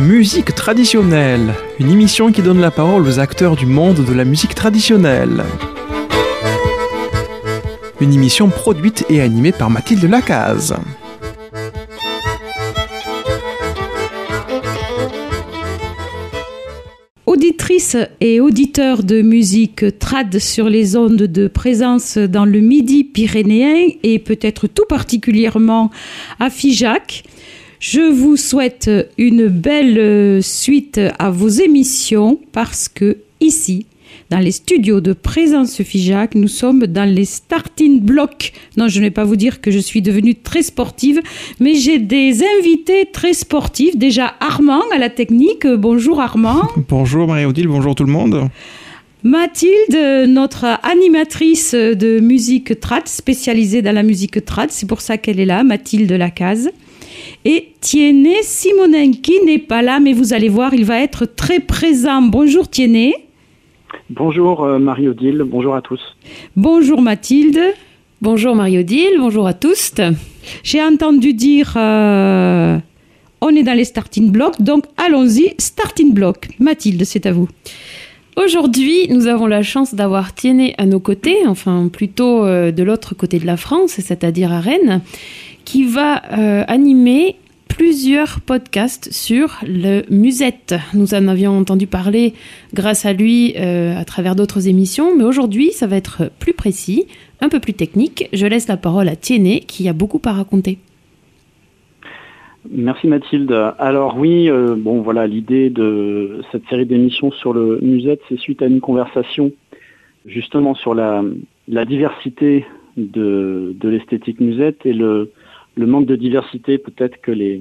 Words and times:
Musique 0.00 0.54
traditionnelle, 0.54 1.52
une 1.78 1.90
émission 1.90 2.32
qui 2.32 2.40
donne 2.40 2.58
la 2.58 2.70
parole 2.70 3.06
aux 3.06 3.18
acteurs 3.18 3.54
du 3.54 3.66
monde 3.66 4.02
de 4.02 4.14
la 4.14 4.24
musique 4.24 4.54
traditionnelle. 4.54 5.44
Une 8.00 8.14
émission 8.14 8.48
produite 8.48 9.04
et 9.10 9.20
animée 9.20 9.52
par 9.52 9.68
Mathilde 9.68 10.04
Lacaze. 10.04 10.74
Auditrices 17.26 17.98
et 18.22 18.40
auditeurs 18.40 19.02
de 19.02 19.20
musique 19.20 19.98
trad 19.98 20.38
sur 20.38 20.70
les 20.70 20.96
ondes 20.96 21.24
de 21.24 21.46
présence 21.46 22.16
dans 22.16 22.46
le 22.46 22.60
Midi 22.60 23.04
pyrénéen 23.04 23.88
et 24.02 24.18
peut-être 24.18 24.66
tout 24.66 24.86
particulièrement 24.88 25.90
à 26.38 26.48
Figeac, 26.48 27.24
je 27.80 28.12
vous 28.12 28.36
souhaite 28.36 28.90
une 29.18 29.48
belle 29.48 30.42
suite 30.42 31.00
à 31.18 31.30
vos 31.30 31.48
émissions 31.48 32.38
parce 32.52 32.88
que 32.88 33.16
ici, 33.40 33.86
dans 34.28 34.38
les 34.38 34.52
studios 34.52 35.00
de 35.00 35.12
Présence 35.12 35.82
Figeac. 35.82 36.34
Nous 36.34 36.48
sommes 36.48 36.86
dans 36.86 37.08
les 37.08 37.24
starting 37.24 38.00
blocks. 38.00 38.52
Non, 38.76 38.86
je 38.86 38.98
ne 38.98 39.04
vais 39.04 39.10
pas 39.10 39.24
vous 39.24 39.36
dire 39.36 39.60
que 39.60 39.70
je 39.70 39.78
suis 39.78 40.02
devenue 40.02 40.34
très 40.34 40.62
sportive, 40.62 41.20
mais 41.58 41.74
j'ai 41.74 41.98
des 41.98 42.42
invités 42.58 43.06
très 43.12 43.32
sportifs. 43.32 43.96
Déjà 43.96 44.34
Armand 44.40 44.82
à 44.94 44.98
la 44.98 45.08
technique. 45.08 45.66
Bonjour 45.66 46.20
Armand. 46.20 46.68
bonjour 46.88 47.26
Marie-Odile, 47.26 47.66
bonjour 47.66 47.94
tout 47.94 48.04
le 48.04 48.12
monde. 48.12 48.48
Mathilde, 49.22 50.28
notre 50.28 50.64
animatrice 50.82 51.74
de 51.74 52.20
musique 52.20 52.78
trad, 52.78 53.06
spécialisée 53.06 53.82
dans 53.82 53.92
la 53.92 54.02
musique 54.02 54.44
trad, 54.44 54.70
c'est 54.70 54.86
pour 54.86 55.02
ça 55.02 55.18
qu'elle 55.18 55.40
est 55.40 55.44
là, 55.44 55.62
Mathilde 55.62 56.10
Lacaze. 56.12 56.70
Et 57.44 57.72
Tiennet 57.80 58.42
Simonin 58.42 59.12
qui 59.12 59.40
n'est 59.44 59.58
pas 59.58 59.82
là, 59.82 60.00
mais 60.00 60.12
vous 60.12 60.32
allez 60.32 60.48
voir, 60.48 60.74
il 60.74 60.84
va 60.84 61.00
être 61.00 61.24
très 61.24 61.60
présent. 61.60 62.22
Bonjour 62.22 62.68
Tiennet. 62.68 63.14
Bonjour 64.08 64.64
euh, 64.64 64.78
Marie-Odile, 64.78 65.44
bonjour 65.46 65.74
à 65.74 65.82
tous. 65.82 66.00
Bonjour 66.56 67.00
Mathilde. 67.00 67.60
Bonjour 68.20 68.54
Marie-Odile, 68.54 69.16
bonjour 69.18 69.46
à 69.46 69.54
tous. 69.54 69.94
J'ai 70.62 70.82
entendu 70.82 71.32
dire 71.32 71.72
euh, 71.76 72.78
on 73.40 73.48
est 73.48 73.62
dans 73.62 73.72
les 73.72 73.84
starting 73.84 74.30
blocks, 74.30 74.60
donc 74.60 74.84
allons-y, 74.96 75.54
starting 75.58 76.12
block. 76.12 76.48
Mathilde, 76.58 77.04
c'est 77.04 77.24
à 77.24 77.32
vous. 77.32 77.48
Aujourd'hui, 78.36 79.08
nous 79.08 79.26
avons 79.26 79.46
la 79.46 79.62
chance 79.62 79.94
d'avoir 79.94 80.34
Tiennet 80.34 80.74
à 80.78 80.86
nos 80.86 81.00
côtés, 81.00 81.38
enfin 81.46 81.88
plutôt 81.92 82.44
euh, 82.44 82.70
de 82.70 82.82
l'autre 82.82 83.14
côté 83.14 83.38
de 83.38 83.46
la 83.46 83.56
France, 83.56 83.92
c'est-à-dire 83.98 84.52
à 84.52 84.60
Rennes, 84.60 85.02
qui 85.70 85.84
va 85.84 86.16
animer 86.66 87.36
plusieurs 87.80 88.40
podcasts 88.40 89.12
sur 89.12 89.60
le 89.62 90.02
musette. 90.10 90.74
Nous 90.92 91.14
en 91.14 91.28
avions 91.28 91.56
entendu 91.56 91.86
parler 91.86 92.34
grâce 92.74 93.06
à 93.06 93.12
lui 93.12 93.54
euh, 93.56 93.96
à 93.96 94.04
travers 94.04 94.34
d'autres 94.34 94.68
émissions, 94.68 95.16
mais 95.16 95.24
aujourd'hui 95.24 95.70
ça 95.70 95.86
va 95.86 95.96
être 95.96 96.30
plus 96.40 96.52
précis, 96.52 97.06
un 97.40 97.48
peu 97.48 97.60
plus 97.60 97.72
technique. 97.72 98.28
Je 98.32 98.46
laisse 98.46 98.68
la 98.68 98.76
parole 98.76 99.08
à 99.08 99.16
Tiennet 99.16 99.60
qui 99.60 99.88
a 99.88 99.92
beaucoup 99.92 100.20
à 100.24 100.32
raconter. 100.32 100.78
Merci 102.70 103.06
Mathilde. 103.06 103.54
Alors 103.78 104.18
oui, 104.18 104.50
euh, 104.50 104.74
bon 104.76 105.00
voilà, 105.00 105.26
l'idée 105.26 105.70
de 105.70 106.42
cette 106.52 106.66
série 106.68 106.84
d'émissions 106.84 107.30
sur 107.30 107.52
le 107.52 107.78
musette, 107.80 108.20
c'est 108.28 108.38
suite 108.38 108.60
à 108.62 108.66
une 108.66 108.80
conversation 108.80 109.52
justement 110.26 110.74
sur 110.74 110.94
la, 110.94 111.22
diversité 111.86 112.66
de, 112.96 113.74
de 113.80 113.88
l'esthétique 113.88 114.40
musette 114.40 114.84
et 114.84 114.92
le, 114.92 115.30
le 115.80 115.86
manque 115.86 116.06
de 116.06 116.16
diversité 116.16 116.78
peut-être 116.78 117.20
que 117.20 117.32
les 117.32 117.60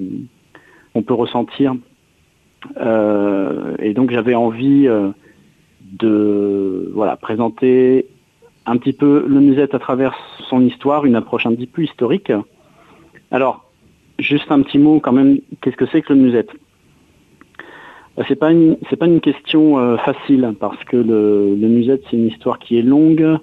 on 0.96 1.02
peut 1.02 1.14
ressentir. 1.14 1.76
Euh, 2.78 3.76
et 3.80 3.94
donc 3.94 4.12
j'avais 4.12 4.36
envie 4.36 4.88
euh, 4.88 5.10
de 6.04 6.92
voilà 6.94 7.16
présenter 7.16 8.06
un 8.66 8.78
petit 8.78 8.94
peu 8.94 9.26
le 9.28 9.40
musette 9.40 9.74
à 9.74 9.80
travers 9.80 10.14
son 10.50 10.62
histoire, 10.62 11.06
une 11.06 11.16
approche 11.16 11.46
un 11.46 11.56
petit 11.56 11.68
peu 11.68 11.84
historique. 11.84 12.32
Alors, 13.32 13.66
juste 14.20 14.52
un 14.52 14.62
petit 14.62 14.78
mot 14.78 15.00
quand 15.00 15.14
même, 15.14 15.40
qu'est-ce 15.62 15.78
que 15.78 15.86
c'est 15.92 16.02
que 16.02 16.14
le 16.14 16.20
musette? 16.20 16.52
Bah, 18.18 18.24
c'est 18.28 18.36
pas 18.36 18.52
une 18.52 18.78
c'est 18.90 18.98
pas 18.98 19.08
une 19.08 19.22
question 19.22 19.80
euh, 19.80 19.98
facile 19.98 20.54
parce 20.60 20.84
que 20.84 20.98
le, 20.98 21.56
le 21.56 21.68
musette 21.68 22.04
c'est 22.10 22.18
une 22.18 22.28
histoire 22.28 22.60
qui 22.60 22.78
est 22.78 22.82
longue, 22.96 23.40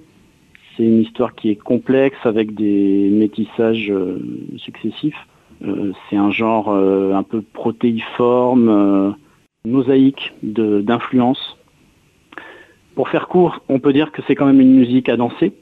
c'est 0.76 0.84
une 0.84 1.00
histoire 1.00 1.34
qui 1.34 1.50
est 1.50 1.56
complexe 1.56 2.19
avec 2.25 2.54
des 2.54 3.09
métissages 3.10 3.91
euh, 3.91 4.19
successifs. 4.56 5.16
Euh, 5.64 5.92
c'est 6.09 6.16
un 6.16 6.31
genre 6.31 6.69
euh, 6.69 7.14
un 7.14 7.22
peu 7.22 7.41
protéiforme, 7.41 9.16
mosaïque 9.64 10.34
d'influence. 10.42 11.56
Pour 12.94 13.09
faire 13.09 13.28
court, 13.28 13.60
on 13.69 13.78
peut 13.78 13.92
dire 13.92 14.12
que 14.12 14.22
c'est 14.26 14.34
quand 14.34 14.47
même 14.47 14.60
une 14.60 14.75
musique 14.75 15.09
à 15.09 15.16
danser, 15.16 15.53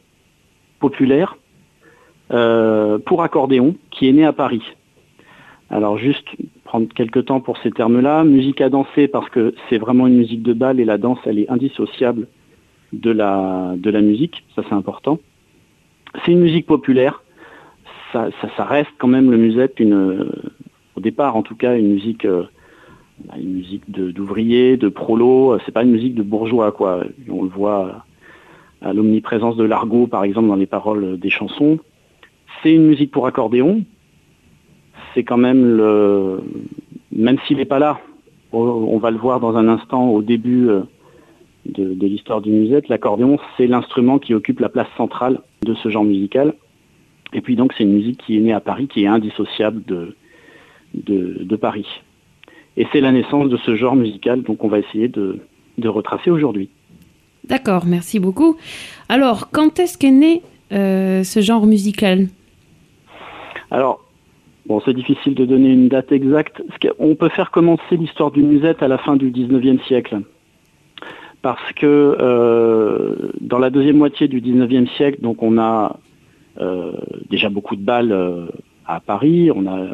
populaire, 0.79 1.37
pour 2.29 3.23
accordéon, 3.23 3.77
qui 3.91 4.09
est 4.09 4.13
née 4.13 4.25
à 4.25 4.33
Paris. 4.33 4.63
Alors 5.71 5.99
juste 5.99 6.27
prendre 6.65 6.89
quelques 6.95 7.27
temps 7.27 7.41
pour 7.41 7.59
ces 7.59 7.71
termes-là. 7.71 8.25
Musique 8.25 8.61
à 8.61 8.69
danser 8.69 9.09
parce 9.09 9.29
que 9.31 9.55
c'est 9.69 9.79
vraiment 9.79 10.07
une 10.07 10.17
musique 10.17 10.43
de 10.43 10.53
bal 10.53 10.79
et 10.79 10.85
la 10.85 10.99
danse, 10.99 11.19
elle 11.27 11.39
est 11.39 11.51
indissociable 11.51 12.29
de 13.01 13.11
la, 13.11 13.75
de 13.77 14.01
musique, 14.01 14.45
ça 14.55 14.63
c'est 14.69 14.75
important. 14.75 15.19
C'est 16.25 16.33
une 16.33 16.41
musique 16.41 16.67
populaire, 16.67 17.23
ça, 18.13 18.65
reste 18.65 18.91
quand 18.99 19.09
même 19.09 19.31
le 19.31 19.37
musette, 19.37 19.81
au 19.81 21.01
départ 21.01 21.37
en 21.37 21.43
tout 21.43 21.57
cas, 21.57 21.77
une 21.77 21.89
musique, 21.89 22.25
euh, 22.25 22.45
une 23.37 23.55
musique 23.55 23.91
d'ouvriers, 23.91 24.77
de, 24.77 24.89
prolos, 24.89 25.59
c'est 25.65 25.73
pas 25.73 25.83
une 25.83 25.91
musique 25.91 26.15
de 26.15 26.23
bourgeois 26.23 26.73
quoi. 26.73 27.05
On 27.29 27.43
le 27.43 27.49
voit 27.49 28.05
à 28.81 28.93
l'omniprésence 28.93 29.57
de 29.57 29.65
l'argot 29.65 30.07
par 30.07 30.25
exemple 30.25 30.49
dans 30.49 30.57
les 30.57 30.67
paroles 30.67 31.19
des 31.19 31.31
chansons. 31.31 31.79
C'est 32.63 32.73
une 32.73 32.87
musique 32.87 33.11
pour 33.11 33.27
accordéon, 33.27 33.83
c'est 35.13 35.25
quand 35.25 35.37
même 35.37 35.77
le, 35.77 36.41
même 37.11 37.39
s'il 37.47 37.57
n'est 37.57 37.65
pas 37.65 37.79
là, 37.79 38.01
on 38.53 38.99
va 38.99 39.11
le 39.11 39.19
voir 39.19 39.41
dans 39.41 39.57
un 39.57 39.67
instant 39.67 40.09
au 40.11 40.23
début 40.23 40.69
euh, 40.69 40.83
de, 41.67 42.07
l'histoire 42.07 42.41
du 42.41 42.51
musette, 42.51 42.89
l'accordéon, 42.89 43.39
c'est 43.57 43.67
l'instrument 43.67 44.19
qui 44.19 44.35
occupe 44.35 44.61
la 44.61 44.69
place 44.69 44.89
centrale 44.97 45.41
de 45.65 45.75
ce 45.75 45.89
genre 45.89 46.05
musical. 46.05 46.55
Et 47.33 47.41
puis 47.41 47.57
donc 47.57 47.73
c'est 47.77 47.85
une 47.85 47.95
musique 47.95 48.23
qui 48.25 48.37
est 48.37 48.41
née 48.41 48.53
à 48.53 48.61
Paris, 48.61 48.87
qui 48.87 49.05
est 49.05 49.07
indissociable 49.07 49.83
de, 49.85 50.15
de, 50.95 51.57
Paris. 51.57 51.87
Et 52.77 52.87
c'est 52.93 53.01
la 53.01 53.13
naissance 53.13 53.49
de 53.49 53.57
ce 53.57 53.75
genre 53.75 53.97
musical, 53.97 54.43
donc 54.43 54.63
on 54.63 54.69
va 54.69 54.79
essayer 54.79 55.09
de, 55.09 55.41
retracer 55.85 56.31
aujourd'hui. 56.31 56.69
D'accord, 57.45 57.85
merci 57.87 58.21
beaucoup. 58.21 58.57
Alors, 59.09 59.51
quand 59.51 59.79
est-ce 59.79 59.99
qu'est 59.99 60.11
né 60.11 60.43
euh, 60.73 61.25
ce 61.25 61.41
genre 61.41 61.67
musical? 61.67 62.29
Alors, 63.71 64.03
bon, 64.67 64.81
c'est 64.85 64.95
difficile 64.95 65.35
de 65.35 65.45
donner 65.45 65.71
une 65.71 65.89
date 65.89 66.13
exacte. 66.13 66.63
On 66.99 67.15
peut 67.17 67.29
faire 67.29 67.51
commencer 67.51 67.97
l'histoire 67.97 68.31
du 68.31 68.43
musette 68.43 68.83
à 68.83 68.89
la 68.89 68.99
fin 68.99 69.17
du 69.17 69.31
19e 69.31 69.85
siècle 69.87 70.21
parce 71.45 71.75
que 71.75 71.87
euh, 71.87 73.17
dans 73.43 73.59
la 73.59 73.69
deuxième 73.69 73.99
moitié 73.99 74.29
du 74.29 74.41
19e 74.41 74.89
siècle, 74.97 75.21
donc 75.21 75.43
on 75.43 75.59
a 75.59 76.01
euh, 76.59 76.93
déjà 77.29 77.51
beaucoup 77.51 77.77
de 77.77 77.83
balles 77.83 78.13
euh, 78.13 78.47
à 78.87 79.01
Paris, 79.01 79.51
on 79.55 79.67
a 79.67 79.89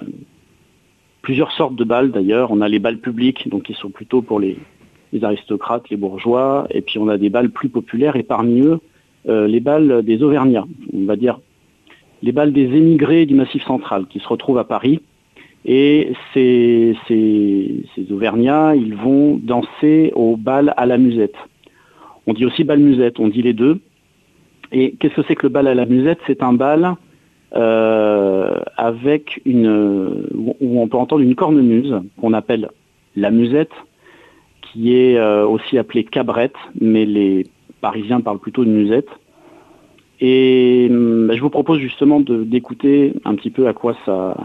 plusieurs 1.22 1.50
sortes 1.50 1.74
de 1.74 1.82
balles 1.82 2.12
d'ailleurs, 2.12 2.52
on 2.52 2.60
a 2.60 2.68
les 2.68 2.78
balles 2.78 2.98
publiques, 2.98 3.48
donc 3.48 3.64
qui 3.64 3.74
sont 3.74 3.90
plutôt 3.90 4.22
pour 4.22 4.38
les, 4.38 4.58
aristocrates, 5.22 5.90
les 5.90 5.96
bourgeois, 5.96 6.68
et 6.70 6.82
puis 6.82 7.00
on 7.00 7.08
a 7.08 7.18
des 7.18 7.30
balles 7.30 7.50
plus 7.50 7.68
populaires, 7.68 8.14
et 8.14 8.22
parmi 8.22 8.60
eux, 8.60 8.78
les 9.26 9.58
balles 9.58 10.04
des 10.04 10.22
Auvergnats, 10.22 10.68
on 10.92 11.04
va 11.04 11.16
dire 11.16 11.40
les 12.22 12.30
balles 12.30 12.52
des 12.52 12.76
émigrés 12.76 13.26
du 13.26 13.34
Massif 13.34 13.64
central, 13.64 14.06
qui 14.06 14.20
se 14.20 14.28
retrouvent 14.28 14.58
à 14.58 14.64
Paris, 14.64 15.00
et 15.64 16.12
ces, 16.32 16.96
Auvergnats, 18.10 18.74
ils 18.74 18.94
vont 18.94 19.38
danser 19.42 20.12
au 20.14 20.36
bal 20.36 20.72
à 20.76 20.86
la 20.86 20.98
musette. 20.98 21.34
On 22.26 22.32
dit 22.32 22.46
aussi 22.46 22.64
bal 22.64 22.78
musette, 22.78 23.20
on 23.20 23.28
dit 23.28 23.42
les 23.42 23.52
deux. 23.52 23.80
Et 24.72 24.92
qu'est-ce 24.92 25.14
que 25.14 25.22
c'est 25.26 25.34
que 25.34 25.46
le 25.46 25.52
bal 25.52 25.66
à 25.66 25.74
la 25.74 25.86
musette? 25.86 26.18
C'est 26.26 26.42
un 26.42 26.52
bal 26.52 26.94
euh, 27.56 28.60
avec 28.76 29.42
une 29.44 30.28
où 30.34 30.80
on 30.80 30.88
peut 30.88 30.96
entendre 30.96 31.22
une 31.22 31.34
cornemuse 31.34 31.94
qu'on 32.20 32.32
appelle 32.32 32.70
la 33.16 33.30
musette, 33.30 33.72
qui 34.62 34.94
est 34.94 35.16
euh, 35.16 35.46
aussi 35.46 35.76
appelée 35.76 36.04
cabrette, 36.04 36.54
mais 36.80 37.04
les 37.04 37.46
Parisiens 37.80 38.20
parlent 38.20 38.38
plutôt 38.38 38.64
de 38.64 38.70
musette. 38.70 39.08
Et 40.20 40.88
bah, 40.90 41.34
je 41.34 41.40
vous 41.40 41.50
propose 41.50 41.78
justement 41.78 42.20
d'écouter 42.20 43.14
un 43.24 43.34
petit 43.34 43.50
peu 43.50 43.66
à 43.66 43.72
quoi 43.72 43.96
ça, 44.04 44.36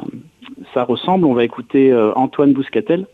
ça 0.74 0.84
ressemble. 0.84 1.26
On 1.26 1.34
va 1.34 1.44
écouter 1.44 1.92
euh, 1.92 2.14
Antoine 2.16 2.54
Bouscatel 2.54 3.08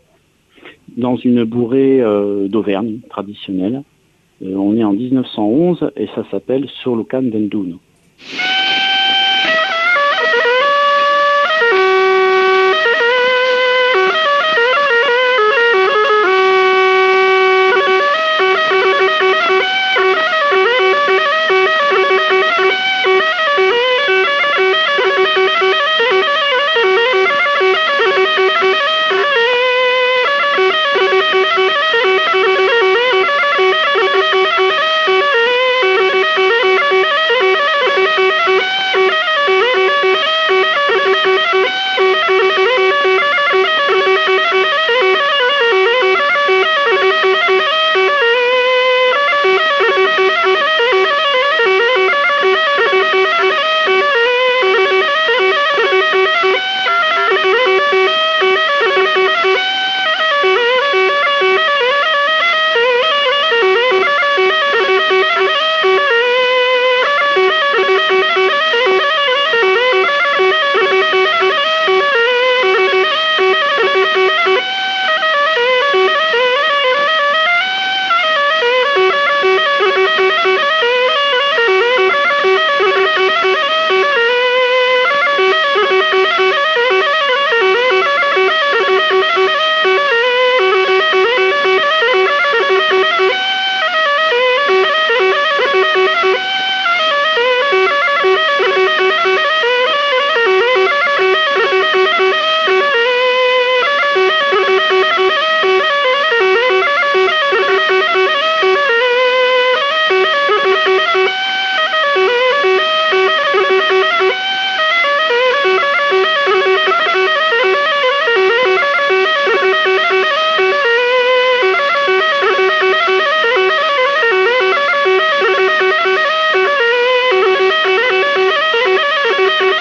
dans 0.96 1.16
une 1.16 1.44
bourrée 1.44 2.00
euh, 2.00 2.48
d'Auvergne 2.48 3.00
traditionnelle. 3.08 3.82
Euh, 4.42 4.54
on 4.54 4.76
est 4.76 4.84
en 4.84 4.92
1911 4.92 5.92
et 5.96 6.06
ça 6.14 6.24
s'appelle 6.30 6.68
Sur 6.82 6.96
le 6.96 7.04
can 7.04 7.22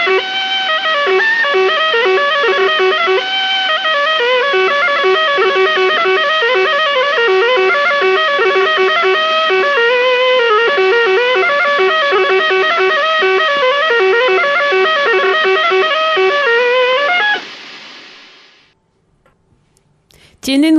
d'Endoun. 0.05 0.31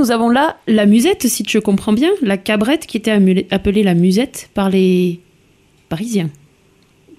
nous 0.03 0.11
avons 0.11 0.29
là 0.29 0.57
la 0.67 0.85
musette, 0.85 1.27
si 1.27 1.43
tu 1.43 1.61
comprends 1.61 1.93
bien, 1.93 2.11
la 2.21 2.35
cabrette 2.35 2.87
qui 2.87 2.97
était 2.97 3.17
appelée 3.51 3.83
la 3.83 3.93
musette 3.93 4.49
par 4.53 4.69
les 4.69 5.21
Parisiens. 5.87 6.29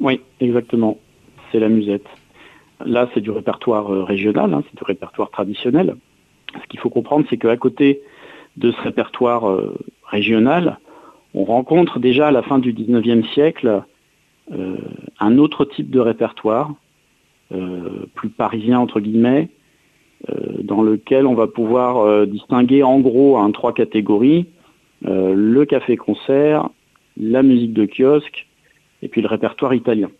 Oui, 0.00 0.20
exactement. 0.40 0.98
C'est 1.54 1.60
la 1.60 1.68
musette. 1.68 2.08
Là, 2.84 3.08
c'est 3.14 3.20
du 3.20 3.30
répertoire 3.30 3.94
euh, 3.94 4.02
régional, 4.02 4.52
hein, 4.52 4.64
c'est 4.68 4.76
du 4.76 4.82
répertoire 4.82 5.30
traditionnel. 5.30 5.94
Ce 6.52 6.66
qu'il 6.66 6.80
faut 6.80 6.90
comprendre, 6.90 7.24
c'est 7.30 7.36
qu'à 7.36 7.56
côté 7.56 8.02
de 8.56 8.72
ce 8.72 8.80
répertoire 8.80 9.48
euh, 9.48 9.78
régional, 10.02 10.80
on 11.32 11.44
rencontre 11.44 12.00
déjà 12.00 12.26
à 12.26 12.30
la 12.32 12.42
fin 12.42 12.58
du 12.58 12.74
19e 12.74 13.24
siècle 13.34 13.84
euh, 14.50 14.76
un 15.20 15.38
autre 15.38 15.64
type 15.64 15.90
de 15.90 16.00
répertoire, 16.00 16.74
plus 18.14 18.30
parisien 18.30 18.80
entre 18.80 18.98
guillemets, 18.98 19.48
dans 20.64 20.82
lequel 20.82 21.24
on 21.24 21.34
va 21.34 21.46
pouvoir 21.46 22.26
distinguer 22.26 22.82
en 22.82 22.98
gros 22.98 23.36
en 23.36 23.52
trois 23.52 23.72
catégories, 23.72 24.46
le 25.02 25.64
café-concert, 25.64 26.68
la 27.16 27.44
musique 27.44 27.72
de 27.72 27.86
kiosque 27.86 28.48
et 29.02 29.08
puis 29.08 29.22
le 29.22 29.28
répertoire 29.28 29.72
italien. 29.72 30.10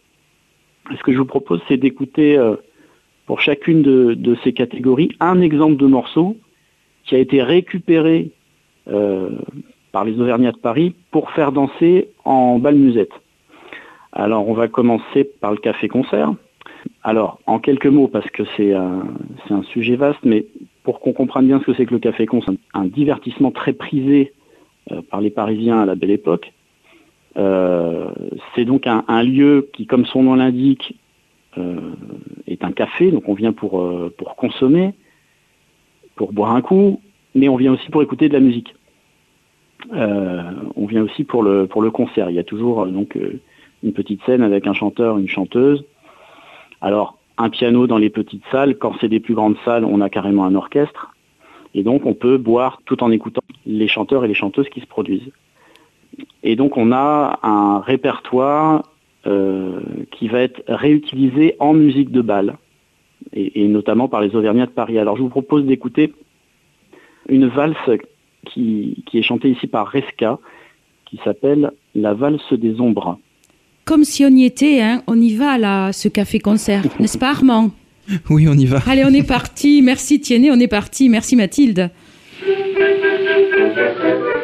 Ce 0.91 1.03
que 1.03 1.13
je 1.13 1.19
vous 1.19 1.25
propose, 1.25 1.61
c'est 1.69 1.77
d'écouter 1.77 2.39
pour 3.27 3.41
chacune 3.41 3.83
de, 3.83 4.37
ces 4.45 4.53
catégories 4.53 5.11
un 5.21 5.41
exemple 5.41 5.77
de 5.77 5.87
morceau 5.87 6.37
qui 7.05 7.15
a 7.15 7.19
été 7.19 7.43
récupéré 7.43 8.31
par 9.93 10.05
les 10.05 10.21
Auvergnats 10.21 10.53
de 10.53 10.59
Paris 10.59 10.95
pour 11.11 11.31
faire 11.31 11.53
danser 11.53 12.09
en 12.25 12.59
bal 12.59 12.75
musette. 12.75 13.13
Alors 14.13 14.49
on 14.49 14.55
va 14.55 14.69
commencer 14.69 15.25
par 15.25 15.53
le 15.53 15.59
café-concert. 15.59 16.35
Alors, 17.03 17.39
en 17.47 17.59
quelques 17.59 17.87
mots, 17.87 18.09
parce 18.09 18.29
que 18.31 18.43
c'est 18.57 18.73
un, 18.73 19.63
sujet 19.73 19.97
vaste, 19.97 20.21
mais 20.25 20.47
pour 20.83 21.01
qu'on 21.01 21.13
comprenne 21.13 21.47
bien 21.47 21.61
ce 21.61 21.67
que 21.67 21.75
c'est 21.75 21.87
que 21.87 21.95
le 21.95 22.01
Café 22.01 22.27
Con, 22.27 22.41
c'est 22.47 22.55
un, 22.73 22.85
divertissement 22.87 23.51
très 23.51 23.73
prisé 23.73 24.33
euh, 24.91 25.03
par 25.11 25.21
les 25.21 25.31
Parisiens 25.31 25.81
à 25.81 25.87
la 25.87 25.95
belle 25.95 26.11
époque. 26.11 26.53
Euh, 27.37 28.11
c'est 28.55 28.65
donc 28.65 28.87
un, 28.87 29.23
lieu 29.23 29.69
qui, 29.73 29.87
comme 29.87 30.07
son 30.07 30.23
nom 30.23 30.35
l'indique, 30.35 30.97
euh, 31.59 31.93
est 32.47 32.65
un 32.65 32.73
café, 32.73 33.11
donc 33.11 33.29
on 33.29 33.35
vient 33.35 33.53
pour, 33.53 33.85
pour 34.17 34.37
consommer, 34.37 34.95
pour 36.17 36.33
boire 36.33 36.55
un 36.55 36.63
coup, 36.63 37.01
mais 37.35 37.49
on 37.49 37.57
vient 37.57 37.73
aussi 37.73 37.91
pour 37.91 38.03
écouter 38.03 38.29
de 38.29 38.35
la 38.35 38.41
musique. 38.41 38.75
on 39.93 40.87
vient 40.87 41.03
aussi 41.03 41.25
pour 41.25 41.43
le, 41.43 41.67
pour 41.67 41.83
le 41.83 41.91
concert. 41.91 42.31
Il 42.31 42.37
y 42.37 42.41
a 42.41 42.45
toujours 42.45 42.87
donc 42.87 43.19
une 43.83 43.93
petite 43.93 44.23
scène 44.25 44.43
avec 44.43 44.67
un 44.67 44.75
chanteur, 44.75 45.19
une 45.19 45.29
chanteuse, 45.29 45.85
alors, 46.85 47.17
un 47.39 47.49
piano 47.49 47.87
dans 47.87 47.97
les 47.97 48.11
petites 48.11 48.45
salles, 48.53 48.77
quand 48.77 48.93
c'est 49.01 49.09
des 49.09 49.19
plus 49.19 49.33
grandes 49.33 49.57
salles, 49.65 49.87
on 49.87 50.03
a 50.03 50.11
carrément 50.11 50.45
un 50.45 50.55
orchestre. 50.55 51.15
Et 51.73 51.83
donc, 51.83 52.05
on 52.05 52.13
peut 52.13 52.37
boire 52.37 52.83
tout 52.85 53.03
en 53.03 53.11
écoutant 53.11 53.41
les 53.65 53.89
chanteurs 53.89 54.23
et 54.23 54.29
les 54.29 54.35
chanteuses 54.35 54.69
qui 54.69 54.81
se 54.81 54.87
produisent. 54.87 55.33
Et 56.43 56.57
donc, 56.57 56.77
on 56.77 56.93
a 56.93 57.39
un 57.43 57.81
répertoire 57.81 58.91
euh, 59.27 59.81
qui 60.13 60.29
va 60.29 60.41
être 60.41 60.63
réutilisé 60.69 61.57
en 61.59 61.73
musique 61.73 62.11
de 62.11 62.21
bal, 62.21 62.57
et, 63.33 63.67
notamment 63.69 64.09
par 64.09 64.21
les 64.21 64.35
Auvergnats 64.37 64.67
de 64.67 64.71
Paris. 64.71 64.99
Alors, 64.99 65.17
je 65.17 65.23
vous 65.23 65.29
propose 65.29 65.65
d'écouter 65.65 66.13
une 67.29 67.49
valse 67.49 67.91
qui, 68.45 69.03
qui 69.07 69.19
est 69.19 69.23
chantée 69.23 69.51
ici 69.51 69.67
par 69.67 69.89
Resca, 69.89 70.39
qui 71.07 71.19
s'appelle 71.25 71.73
La 71.95 72.13
valse 72.13 72.53
des 72.53 72.81
ombres 72.81 73.19
comme 73.85 74.05
si 74.05 74.25
on 74.25 74.31
y 74.31 74.45
était, 74.45 74.81
hein, 74.81 75.03
on 75.07 75.21
y 75.21 75.35
va 75.35 75.59
là, 75.59 75.93
ce 75.93 76.09
café-concert, 76.09 76.83
n'est-ce 77.01 77.19
pas 77.19 77.31
Armand? 77.31 77.71
Oui, 78.31 78.47
on 78.49 78.55
y 78.55 78.67
va. 78.67 78.81
Allez, 78.87 79.05
on 79.05 79.13
est 79.13 79.27
parti. 79.27 79.83
Merci 79.83 80.21
Tiennet, 80.21 80.51
on 80.51 80.61
est 80.61 80.69
parti. 80.69 81.09
Merci 81.09 81.37
Mathilde. 81.37 81.91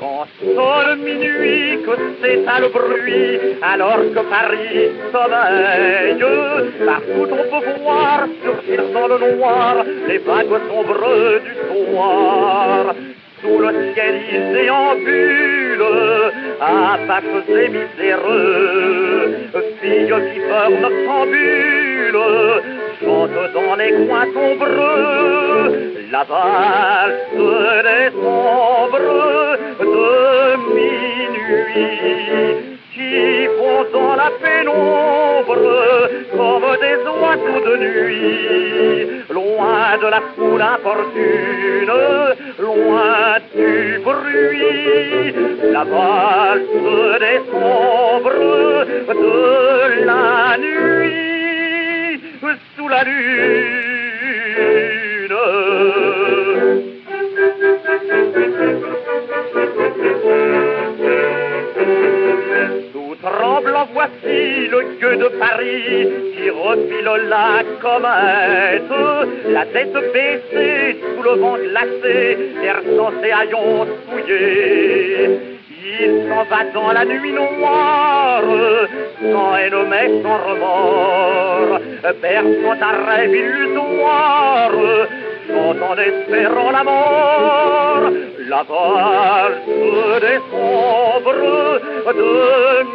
Quand 0.00 0.26
sonne 0.54 1.02
minuit, 1.02 1.78
que 1.84 1.94
s'éteint 2.20 2.60
le 2.60 2.68
bruit, 2.68 3.56
alors 3.62 3.98
que 4.14 4.22
Paris 4.34 4.90
sommeille, 5.12 6.24
partout 6.84 7.28
on 7.32 7.60
peut 7.60 7.66
voir, 7.82 8.26
surgir 8.42 8.82
dans 8.92 9.08
le 9.08 9.18
noir, 9.36 9.74
les 10.08 10.18
vagues 10.18 10.60
sombres 10.68 11.40
du 11.44 11.52
soir. 11.68 12.94
Sous 13.42 13.58
le 13.58 13.70
ciel 13.94 14.14
il 14.32 14.52
déambule, 14.52 15.84
apaches 16.60 17.48
et 17.48 17.68
miséreux, 17.68 19.36
filles 19.80 20.14
qui 20.32 20.40
forment 20.48 20.80
noctambule, 20.80 22.18
chantent 23.00 23.52
dans 23.54 23.74
les 23.76 23.92
coins 24.06 24.26
sombreux, 24.32 25.92
la 26.10 26.24
valse 26.24 27.36
des 27.88 28.10
sombres 28.12 29.58
de 29.80 30.56
minuit 30.74 31.96
qui 32.94 33.46
font 33.58 33.84
dans 33.92 34.14
la 34.16 34.30
pénombre 34.42 35.58
comme 36.36 36.68
des 36.84 36.98
oiseaux 37.20 37.62
de 37.68 37.74
nuit, 37.84 39.06
loin 39.30 39.88
de 40.00 40.08
la 40.08 40.22
foule 40.34 40.62
importune, 40.62 41.94
loin 42.58 43.38
du 43.54 44.00
bruit, 44.04 45.34
la 45.72 45.84
valse 45.84 46.76
des 47.20 47.38
sombres 47.50 48.46
la 50.04 50.56
lune. 52.88 54.56
Tout 62.92 63.16
tremblant, 63.22 63.88
voici 63.92 64.68
le 64.70 64.80
gueux 65.00 65.16
de 65.16 65.28
Paris 65.38 66.08
qui 66.36 66.50
refile 66.50 67.10
la 67.28 67.62
comète, 67.80 68.94
la 69.48 69.66
tête 69.66 69.92
baissée 70.12 71.00
sous 71.00 71.22
le 71.22 71.30
vent 71.40 71.58
glacé, 71.58 72.38
versant 72.62 73.12
ses 73.22 73.32
haillons 73.32 73.86
souillés. 74.08 75.55
Il 75.88 76.28
s'en 76.28 76.42
va 76.50 76.64
dans 76.74 76.90
la 76.92 77.04
nuit 77.04 77.32
noire, 77.32 78.42
sans 79.20 79.56
haine 79.56 79.72
sans 80.22 80.38
remords, 80.48 81.78
berçant 82.20 82.82
un 82.82 82.96
rêve 83.06 83.34
illusoire, 83.34 84.72
chantant 85.46 85.92
en 85.92 85.96
espérant 85.96 86.70
la 86.72 86.82
mort, 86.82 88.10
la 88.48 88.62
valse 88.64 89.66
des 90.22 90.40
sombres 90.50 91.80
de 92.18 92.32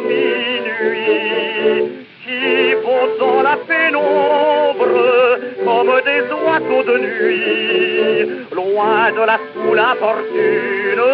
minuit 0.08 1.22
qui 2.24 2.74
vont 2.74 3.08
dans 3.18 3.42
la 3.42 3.56
pénombre 3.56 4.98
comme 5.64 5.94
des 6.04 6.22
oiseaux 6.44 6.82
de 6.82 6.96
nuit, 6.98 8.41
loin 8.52 9.10
de 9.12 9.24
la 9.24 9.38
foule 9.52 9.78
importune, 9.78 11.04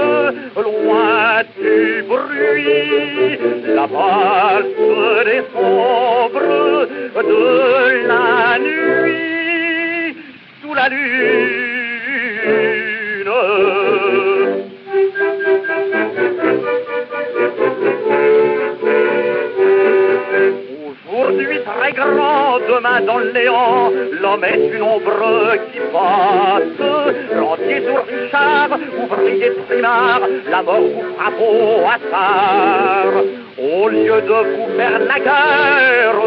loin 0.56 1.42
du 1.56 2.02
bruit, 2.08 3.38
la 3.66 3.86
valse 3.86 5.24
des 5.24 5.42
sombres 5.52 6.86
de 7.14 8.06
la 8.06 8.58
nuit, 8.58 10.16
sous 10.62 10.74
la 10.74 10.88
lune. 10.88 11.68
Aujourd'hui 21.10 21.60
très 21.64 21.92
grand, 21.92 22.58
demain 22.68 23.00
dans 23.06 23.18
le 23.18 23.32
néant, 23.32 23.92
l'homme 24.20 24.44
est 24.44 24.70
une 24.74 24.82
ombre 24.82 25.56
passe. 27.08 27.38
Rentier 27.40 27.82
sur 27.82 28.04
Richard, 28.06 28.70
ouvrier 29.02 29.50
primard, 29.66 30.22
la 30.50 30.62
mort 30.62 30.80
vous 30.80 31.14
frappe 31.16 31.40
au 31.40 31.84
hasard. 31.86 33.14
Au 33.58 33.88
lieu 33.88 34.20
de 34.20 34.38
vous 34.56 34.68
faire 34.76 34.98
la 35.00 35.18
guerre, 35.18 36.20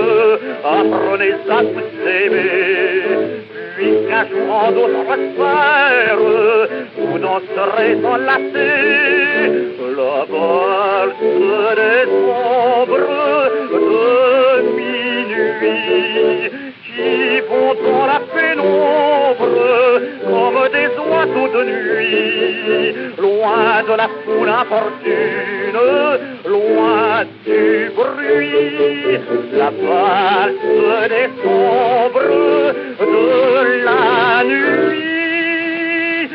apprenez 0.64 1.34
à 1.50 1.62
vous 1.64 2.08
aimer. 2.08 3.42
Puis 3.78 3.94
qu'un 4.08 4.26
jour 4.28 4.48
en 4.52 4.72
d'autres 4.72 5.18
sphères, 5.34 6.26
vous 6.98 7.18
danserez 7.20 7.94
enlacés. 8.06 9.48
La 9.98 10.26
valse 10.32 11.24
des 11.78 12.06
sombres 12.10 13.10
de 13.72 14.62
minuit 14.76 15.72
qui 16.86 17.40
vont 17.48 17.74
dans 17.84 18.06
la 18.08 18.20
pénombre 18.34 19.11
de 21.34 21.64
nuit, 21.64 22.96
loin 23.20 23.84
de 23.84 23.94
la 23.96 24.10
foule 24.24 24.50
importune, 24.50 25.80
loin 26.46 27.24
du 27.46 27.92
bruit, 27.96 29.20
la 29.54 29.70
valse 29.70 31.10
des 31.10 31.30
sombres 31.42 32.74
de 33.00 33.86
la 33.86 34.44
nuit, 34.44 36.30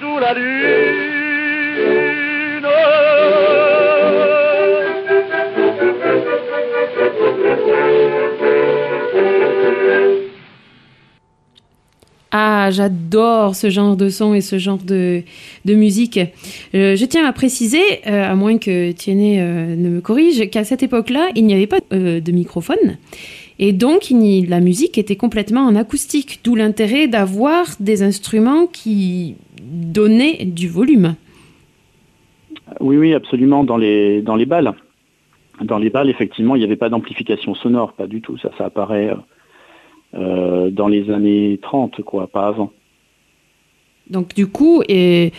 sous 0.00 0.18
la 0.18 0.32
lune. 0.34 1.11
Ah, 12.34 12.70
j'adore 12.70 13.54
ce 13.54 13.68
genre 13.68 13.94
de 13.94 14.08
son 14.08 14.32
et 14.32 14.40
ce 14.40 14.56
genre 14.58 14.78
de, 14.78 15.22
musique. 15.66 16.18
Euh, 16.74 16.96
je 16.96 17.04
tiens 17.04 17.26
à 17.26 17.32
préciser, 17.34 17.82
euh, 18.06 18.30
à 18.30 18.34
moins 18.34 18.56
que 18.56 18.90
Tiennet 18.92 19.42
euh, 19.42 19.76
ne 19.76 19.90
me 19.90 20.00
corrige, 20.00 20.48
qu'à 20.48 20.64
cette 20.64 20.82
époque-là, 20.82 21.28
il 21.36 21.44
n'y 21.44 21.52
avait 21.52 21.66
pas 21.66 21.80
de 21.90 22.32
microphone. 22.32 22.96
Et 23.58 23.74
donc, 23.74 24.10
la 24.10 24.60
musique 24.60 24.96
était 24.96 25.16
complètement 25.16 25.60
en 25.60 25.76
acoustique, 25.76 26.40
d'où 26.42 26.54
l'intérêt 26.54 27.06
d'avoir 27.06 27.66
des 27.80 28.02
instruments 28.02 28.66
qui 28.66 29.36
donnaient 29.62 30.46
du 30.46 30.68
volume. 30.68 31.16
Oui, 32.80 32.96
oui, 32.96 33.12
absolument, 33.12 33.62
dans 33.62 33.76
les, 33.76 34.22
dans 34.22 34.36
les 34.36 34.46
balles. 34.46 34.72
Dans 35.60 35.78
les 35.78 35.90
balles, 35.90 36.08
effectivement, 36.08 36.56
il 36.56 36.60
n'y 36.60 36.64
avait 36.64 36.76
pas 36.76 36.88
d'amplification 36.88 37.54
sonore, 37.54 37.92
pas 37.92 38.06
du 38.06 38.22
tout. 38.22 38.38
Ça, 38.38 38.50
ça 38.56 38.64
apparaît 38.64 39.14
euh, 40.14 40.70
dans 40.70 40.88
les 40.88 41.10
années 41.10 41.58
30, 41.62 42.02
quoi, 42.02 42.26
pas 42.26 42.46
avant. 42.46 42.72
Donc 44.10 44.34
du 44.34 44.46
coup, 44.46 44.82
et 44.88 45.32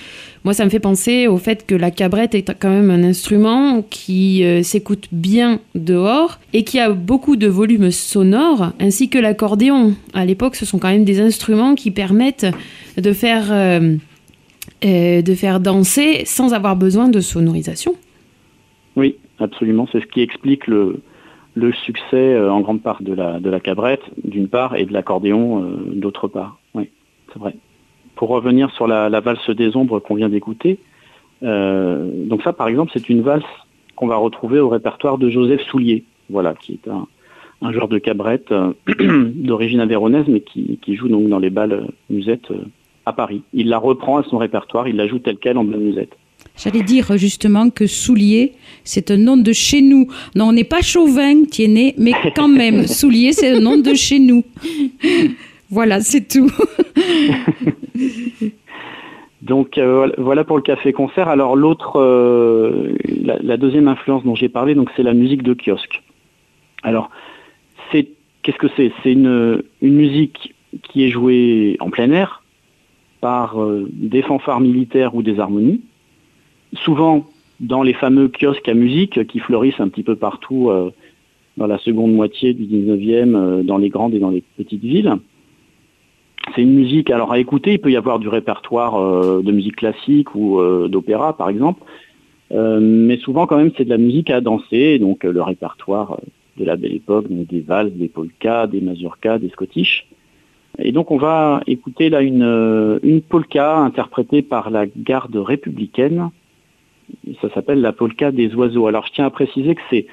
moi 0.44 0.54
ça 0.54 0.66
me 0.66 0.70
fait 0.70 0.80
penser 0.80 1.28
au 1.28 1.38
fait 1.38 1.66
que 1.66 1.76
la 1.76 1.92
cabrette 1.92 2.34
est 2.34 2.54
quand 2.60 2.70
même 2.70 2.90
un 2.90 3.04
instrument 3.04 3.84
qui 3.84 4.44
euh, 4.44 4.64
s'écoute 4.64 5.10
bien 5.12 5.60
dehors 5.76 6.40
et 6.54 6.64
qui 6.64 6.80
a 6.80 6.92
beaucoup 6.92 7.36
de 7.36 7.48
volume 7.48 7.92
sonore, 7.92 8.72
ainsi 8.80 9.10
que 9.10 9.20
l'accordéon. 9.20 9.94
À 10.14 10.26
l'époque, 10.26 10.56
ce 10.56 10.66
sont 10.66 10.80
quand 10.80 10.90
même 10.90 11.06
des 11.06 11.20
instruments 11.20 11.76
qui 11.76 11.92
permettent 11.92 12.48
de 12.98 13.14
faire, 13.14 13.52
euh, 13.52 13.96
euh, 14.86 15.22
de 15.22 15.36
faire 15.36 15.60
danser 15.60 16.24
sans 16.26 16.54
avoir 16.54 16.76
besoin 16.76 17.10
de 17.10 17.20
sonorisation. 17.20 17.94
Oui, 18.96 19.18
absolument. 19.40 19.88
C'est 19.92 20.02
ce 20.02 20.08
qui 20.08 20.22
explique 20.22 20.68
le, 20.68 21.02
le 21.56 21.72
succès 21.72 22.34
euh, 22.34 22.52
en 22.52 22.62
grande 22.62 22.82
part 22.82 23.02
de 23.02 23.14
la, 23.14 23.60
cabrette, 23.60 24.04
d'une 24.24 24.48
part, 24.48 24.76
et 24.76 24.86
de 24.86 24.94
l'accordéon, 24.94 25.64
euh, 25.64 25.76
d'autre 25.94 26.28
part. 26.28 26.58
Oui, 26.74 26.90
c'est 27.32 27.40
vrai. 27.40 27.56
Pour 28.16 28.30
revenir 28.30 28.72
sur 28.72 28.88
la, 28.88 29.10
valse 29.20 29.50
des 29.50 29.76
ombres 29.76 30.00
qu'on 30.00 30.16
vient 30.16 30.30
d'écouter, 30.30 30.80
euh, 31.44 32.10
donc 32.28 32.44
ça, 32.44 32.54
par 32.54 32.68
exemple, 32.68 32.92
c'est 32.94 33.10
une 33.10 33.22
valse 33.22 33.44
qu'on 33.96 34.08
va 34.08 34.16
retrouver 34.16 34.60
au 34.60 34.70
répertoire 34.70 35.18
de 35.18 35.30
Joseph 35.30 35.62
Soulier, 35.64 36.04
voilà, 36.30 36.54
qui 36.54 36.74
est 36.74 36.90
un, 36.90 37.72
joueur 37.72 37.88
de 37.88 37.98
cabrette 37.98 38.54
d'origine 39.00 39.80
avéronaise, 39.80 40.26
mais 40.28 40.42
qui, 40.42 40.96
joue 40.96 41.08
donc 41.08 41.30
dans 41.30 41.40
les 41.40 41.50
balles 41.50 41.88
musettes 42.10 42.52
à 43.06 43.14
Paris. 43.14 43.42
Il 43.54 43.70
la 43.70 43.78
reprend 43.78 44.18
à 44.18 44.24
son 44.24 44.38
répertoire, 44.38 44.88
il 44.88 44.96
la 44.96 45.08
joue 45.08 45.20
telle 45.20 45.38
quelle 45.38 45.58
en 45.58 45.64
bal 45.64 45.80
musette. 45.80 46.18
J'allais 46.56 46.84
dire 46.84 47.18
justement 47.18 47.70
que 47.70 47.88
Soulier, 47.88 48.54
c'est 48.84 49.12
un 49.12 49.18
nom 49.18 49.38
de 49.38 49.52
chez 49.54 49.82
nous. 49.82 50.08
Non, 50.36 50.50
on 50.50 50.54
n'est 50.54 50.64
pas 50.64 50.82
chauvin, 50.82 51.46
Tiennet, 51.46 51.96
mais 51.98 52.14
quand 52.36 52.48
même, 52.48 52.88
Soulier, 53.00 53.34
c'est 53.34 53.50
un 53.58 53.60
nom 53.60 53.78
de 53.78 53.94
chez 53.94 54.20
nous. 54.20 54.44
Voilà, 55.70 56.00
c'est 56.02 56.28
tout. 56.28 56.52
Donc 59.44 59.78
euh, 59.78 60.10
voilà 60.18 60.46
pour 60.46 60.56
le 60.56 60.62
café-concert. 60.64 61.28
Alors 61.28 61.56
l'autre, 61.58 62.00
euh, 62.00 62.96
la, 63.06 63.38
la 63.40 63.58
deuxième 63.58 63.90
influence 63.90 64.24
dont 64.24 64.36
j'ai 64.36 64.48
parlé, 64.48 64.74
donc 64.74 64.90
c'est 64.96 65.04
la 65.04 65.14
musique 65.14 65.44
de 65.44 65.54
kiosque. 65.54 66.02
Alors 66.82 67.10
c'est 67.92 68.08
qu'est-ce 68.42 68.58
que 68.58 68.70
c'est? 68.78 68.94
C'est 69.04 69.12
une, 69.12 69.62
une 69.82 69.96
musique 69.96 70.56
qui 70.84 71.04
est 71.04 71.10
jouée 71.10 71.76
en 71.82 71.90
plein 71.90 72.12
air 72.12 72.42
par 73.20 73.62
euh, 73.62 73.90
des 73.92 74.22
fanfares 74.22 74.62
militaires 74.62 75.14
ou 75.14 75.24
des 75.24 75.40
harmonies, 75.40 75.82
souvent 76.76 77.26
dans 77.60 77.84
les 77.84 77.94
fameux 77.94 78.30
kiosques 78.30 78.68
à 78.68 78.74
musique 78.74 79.26
qui 79.28 79.40
fleurissent 79.40 79.80
un 79.80 79.88
petit 79.88 80.04
peu 80.04 80.16
partout 80.16 80.70
euh, 80.70 80.92
dans 81.58 81.68
la 81.68 81.78
seconde 81.78 82.14
moitié 82.14 82.54
du 82.54 82.66
19e, 82.66 83.36
euh, 83.36 83.64
dans 83.64 83.78
les 83.78 83.90
grandes 83.90 84.14
et 84.14 84.20
dans 84.20 84.32
les 84.32 84.44
petites 84.58 84.84
villes. 84.84 85.14
C'est 86.54 86.62
une 86.62 86.74
musique, 86.74 87.10
alors 87.10 87.32
à 87.32 87.40
écouter, 87.40 87.74
il 87.74 87.80
peut 87.80 87.92
y 87.92 87.96
avoir 87.96 88.20
du 88.20 88.28
répertoire 88.28 88.96
euh, 88.96 89.42
de 89.42 89.52
musique 89.52 89.78
classique 89.78 90.36
ou 90.36 90.60
d'opéra 90.90 91.38
par 91.38 91.50
exemple, 91.50 91.82
mais 92.52 93.18
souvent 93.18 93.48
quand 93.48 93.58
même 93.58 93.72
c'est 93.78 93.86
de 93.86 93.90
la 93.90 93.98
musique 93.98 94.30
à 94.30 94.42
danser, 94.42 95.00
donc 95.00 95.24
le 95.24 95.42
répertoire 95.42 96.20
de 96.58 96.66
la 96.66 96.76
belle 96.76 96.94
époque, 96.94 97.26
des 97.30 97.62
valses, 97.62 97.94
des 97.94 98.10
polkas, 98.10 98.68
des 98.68 98.82
mazurkas, 98.82 99.40
des 99.40 99.50
scottish. 99.50 100.08
Et 100.78 100.92
donc 100.92 101.10
on 101.12 101.18
va 101.18 101.62
écouter 101.66 102.10
là 102.10 102.22
une 102.22 103.22
polka 103.28 103.78
interprétée 103.78 104.42
par 104.42 104.70
la 104.70 104.86
garde 104.86 105.36
républicaine. 105.36 106.30
Ça 107.42 107.50
s'appelle 107.54 107.82
la 107.82 107.94
polka 107.94 108.32
des 108.32 108.54
oiseaux. 108.56 108.88
Alors 108.88 109.06
je 109.08 109.14
tiens 109.14 109.26
à 109.26 109.30
préciser 109.30 109.76
que 109.76 109.82
c'est, 109.90 110.08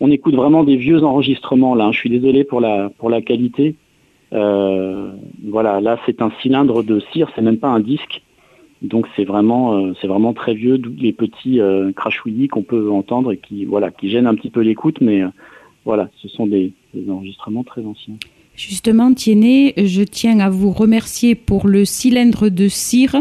on 0.00 0.10
écoute 0.10 0.34
vraiment 0.34 0.64
des 0.64 0.76
vieux 0.76 1.02
enregistrements 1.04 1.74
là. 1.74 1.86
hein. 1.86 1.92
Je 1.92 1.98
suis 1.98 2.10
désolé 2.10 2.44
pour 2.44 2.60
la 2.60 2.90
pour 2.98 3.10
la 3.10 3.22
qualité. 3.22 3.76
Euh, 4.32 5.12
voilà, 5.44 5.80
là 5.80 5.98
c'est 6.04 6.20
un 6.20 6.30
cylindre 6.42 6.82
de 6.82 7.00
cire, 7.12 7.30
c'est 7.34 7.42
même 7.42 7.58
pas 7.58 7.68
un 7.68 7.80
disque. 7.80 8.22
Donc 8.82 9.06
c'est 9.16 9.24
vraiment 9.24 9.74
euh, 9.74 9.92
c'est 10.00 10.06
vraiment 10.06 10.34
très 10.34 10.54
vieux, 10.54 10.78
d'où 10.78 10.92
les 10.98 11.12
petits 11.12 11.60
euh, 11.60 11.92
crachouillis 11.92 12.48
qu'on 12.48 12.62
peut 12.62 12.90
entendre 12.90 13.32
et 13.32 13.38
qui 13.38 13.64
voilà 13.64 13.90
qui 13.90 14.08
gênent 14.10 14.26
un 14.26 14.34
petit 14.34 14.50
peu 14.50 14.60
l'écoute, 14.60 15.00
mais 15.00 15.22
voilà, 15.84 16.08
ce 16.16 16.28
sont 16.28 16.46
des 16.46 16.72
enregistrements 17.08 17.64
très 17.64 17.84
anciens. 17.84 18.16
Justement, 18.56 19.12
Tiennet, 19.12 19.74
je 19.76 20.02
tiens 20.02 20.40
à 20.40 20.48
vous 20.48 20.70
remercier 20.70 21.34
pour 21.34 21.66
le 21.66 21.84
cylindre 21.84 22.48
de 22.48 22.68
cire 22.68 23.16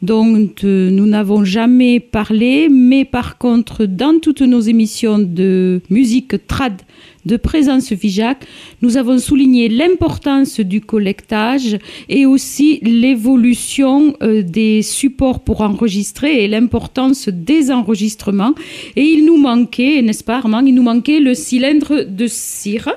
dont 0.00 0.48
euh, 0.64 0.90
nous 0.90 1.06
n'avons 1.06 1.44
jamais 1.44 2.00
parlé, 2.00 2.70
mais 2.70 3.04
par 3.04 3.36
contre, 3.36 3.84
dans 3.84 4.18
toutes 4.18 4.40
nos 4.40 4.60
émissions 4.60 5.18
de 5.18 5.82
musique 5.90 6.46
trad 6.46 6.80
de 7.26 7.36
présence 7.36 7.94
FIJAC, 7.94 8.46
nous 8.80 8.96
avons 8.96 9.18
souligné 9.18 9.68
l'importance 9.68 10.58
du 10.58 10.80
collectage 10.80 11.78
et 12.08 12.24
aussi 12.24 12.80
l'évolution 12.80 14.16
euh, 14.22 14.42
des 14.42 14.80
supports 14.80 15.40
pour 15.40 15.60
enregistrer 15.60 16.44
et 16.44 16.48
l'importance 16.48 17.28
des 17.28 17.70
enregistrements. 17.70 18.54
Et 18.96 19.04
il 19.04 19.26
nous 19.26 19.36
manquait, 19.36 20.00
n'est-ce 20.00 20.24
pas 20.24 20.36
Armand, 20.36 20.60
il 20.60 20.74
nous 20.74 20.82
manquait 20.82 21.20
le 21.20 21.34
cylindre 21.34 22.04
de 22.04 22.26
cire 22.26 22.88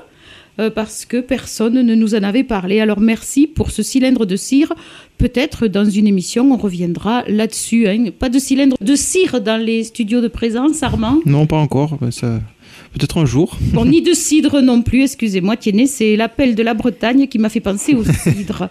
euh, 0.59 0.69
parce 0.69 1.05
que 1.05 1.17
personne 1.17 1.81
ne 1.81 1.95
nous 1.95 2.15
en 2.15 2.23
avait 2.23 2.43
parlé. 2.43 2.79
Alors 2.79 2.99
merci 2.99 3.47
pour 3.47 3.71
ce 3.71 3.83
cylindre 3.83 4.25
de 4.25 4.35
cire. 4.35 4.73
Peut-être 5.17 5.67
dans 5.67 5.85
une 5.85 6.07
émission, 6.07 6.51
on 6.51 6.57
reviendra 6.57 7.23
là-dessus. 7.27 7.87
Hein. 7.87 8.05
Pas 8.17 8.29
de 8.29 8.39
cylindre 8.39 8.75
de 8.81 8.95
cire 8.95 9.41
dans 9.41 9.63
les 9.63 9.83
studios 9.83 10.21
de 10.21 10.27
présence, 10.27 10.83
Armand? 10.83 11.19
Non, 11.25 11.45
pas 11.45 11.57
encore. 11.57 11.97
Ça... 12.11 12.39
Peut-être 12.93 13.17
un 13.19 13.25
jour. 13.25 13.57
Bon, 13.73 13.85
ni 13.85 14.01
de 14.01 14.13
cidre 14.13 14.61
non 14.61 14.81
plus, 14.81 15.03
excusez-moi, 15.03 15.55
Tiennet, 15.55 15.87
c'est 15.87 16.15
l'appel 16.17 16.55
de 16.55 16.63
la 16.63 16.73
Bretagne 16.73 17.27
qui 17.27 17.39
m'a 17.39 17.49
fait 17.49 17.61
penser 17.61 17.93
au 17.93 18.03
cidre. 18.03 18.69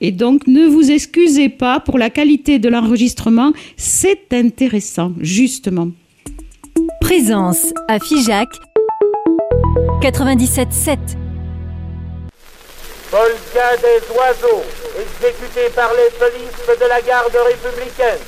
Et 0.00 0.10
donc, 0.10 0.48
ne 0.48 0.66
vous 0.66 0.90
excusez 0.90 1.48
pas 1.48 1.78
pour 1.78 1.96
la 1.96 2.10
qualité 2.10 2.58
de 2.58 2.68
l'enregistrement, 2.68 3.52
c'est 3.76 4.32
intéressant, 4.32 5.12
justement. 5.20 5.90
Présence 7.00 7.72
à 7.86 8.00
Figeac 8.00 8.48
97.7 9.74 10.98
Polka 13.10 13.76
des 13.76 14.02
oiseaux, 14.16 14.62
exécuté 14.98 15.70
par 15.74 15.90
les 15.94 16.10
polices 16.18 16.80
de 16.80 16.86
la 16.86 17.00
garde 17.00 17.34
républicaine. 17.34 18.18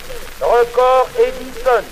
Record 0.40 1.08
Edison. 1.18 1.84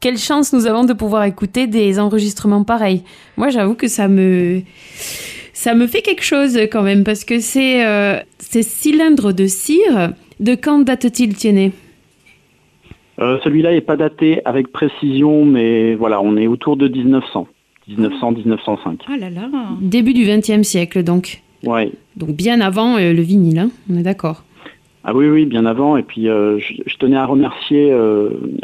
Quelle 0.00 0.18
chance 0.18 0.52
nous 0.52 0.66
avons 0.66 0.84
de 0.84 0.92
pouvoir 0.92 1.24
écouter 1.24 1.66
des 1.66 1.98
enregistrements 1.98 2.64
pareils. 2.64 3.02
Moi, 3.36 3.48
j'avoue 3.48 3.74
que 3.74 3.88
ça 3.88 4.08
me 4.08 4.62
ça 5.52 5.74
me 5.74 5.86
fait 5.86 6.02
quelque 6.02 6.22
chose 6.22 6.58
quand 6.70 6.82
même 6.82 7.02
parce 7.02 7.24
que 7.24 7.40
c'est 7.40 7.84
euh, 7.84 8.18
ces 8.38 8.62
cylindres 8.62 9.32
de 9.32 9.46
cire. 9.46 10.12
De 10.38 10.54
quand 10.54 10.80
date-t-il, 10.80 11.34
Tiennet? 11.34 11.72
Euh, 13.20 13.38
Celui-là 13.42 13.72
n'est 13.72 13.80
pas 13.80 13.96
daté 13.96 14.42
avec 14.44 14.70
précision, 14.70 15.46
mais 15.46 15.94
voilà, 15.94 16.20
on 16.20 16.36
est 16.36 16.46
autour 16.46 16.76
de 16.76 16.88
1900. 16.88 17.48
1900-1905. 17.88 18.98
Ah 19.08 19.16
là 19.16 19.30
là 19.30 19.48
Début 19.80 20.12
du 20.12 20.24
XXe 20.24 20.62
siècle, 20.62 21.02
donc. 21.02 21.40
Ouais. 21.64 21.92
Donc 22.16 22.30
bien 22.30 22.60
avant 22.60 22.96
euh, 22.96 23.12
le 23.12 23.22
vinyle, 23.22 23.58
hein, 23.58 23.70
on 23.90 23.96
est 23.96 24.02
d'accord. 24.02 24.44
Ah 25.08 25.14
oui, 25.14 25.28
oui, 25.28 25.46
bien 25.46 25.66
avant. 25.66 25.96
Et 25.96 26.02
puis, 26.02 26.24
je, 26.24 26.58
je, 26.58 26.96
tenais 26.96 27.16
à 27.16 27.24
remercier 27.24 27.96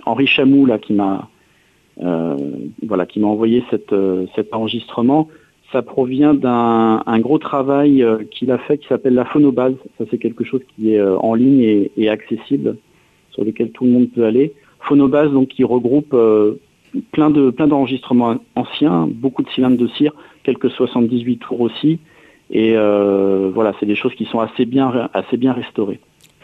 Henri 0.05 0.26
Chamou, 0.26 0.66
là, 0.66 0.78
qui 0.78 0.92
m'a 0.92 1.28
euh, 2.00 2.37
voilà, 2.87 3.07
envoyé 3.22 3.62
cette, 3.70 3.92
euh, 3.92 4.26
cet 4.35 4.55
enregistrement. 4.55 5.28
Ça 5.72 5.83
provient 5.83 6.35
d'un 6.35 7.18
gros 7.18 7.38
travail 7.38 8.02
euh, 8.02 8.24
qu'il 8.31 8.50
a 8.50 8.59
fait 8.59 8.78
qui 8.78 8.87
s'appelle 8.88 9.14
la 9.14 9.24
phonobase. 9.24 9.74
Ça, 9.98 10.05
c'est 10.11 10.18
quelque 10.18 10.44
chose 10.44 10.62
qui 10.74 10.94
est 10.94 11.02
en 11.02 11.35
ligne 11.35 11.88
et, 11.96 12.09
accessible, 12.09 12.76
sur 13.31 13.44
lequel 13.44 13.70
tout 13.70 13.85
le 13.85 13.90
monde 13.90 14.09
peut 14.11 14.24
aller. 14.24 14.52
Phonobase, 14.81 15.31
donc, 15.33 15.48
qui 15.48 15.64
regroupe 15.64 16.16
plein 17.12 17.31
de 17.31 17.50
plein 17.50 17.68
d'enregistrements 17.68 18.37
anciens, 18.55 19.09
beaucoup 19.11 19.42
de 19.42 19.48
cylindres 19.50 19.78
de 19.78 19.87
cire, 19.88 20.12
quelques 20.42 20.70
78 20.70 21.38
tours 21.38 21.61
aussi. 21.61 22.00
Et 22.50 22.74
voilà, 22.74 23.72
c'est 23.81 23.87
des 23.87 23.94
choses 23.94 24.14
qui 24.14 24.26
sont 24.26 24.40
assez 24.40 24.66
bien 24.66 25.09
assez 25.14 25.37
bien 25.37 25.52
restaurées. 25.52 26.00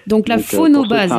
Donc 0.09 0.29
la 0.29 0.39
phonobase. 0.39 1.13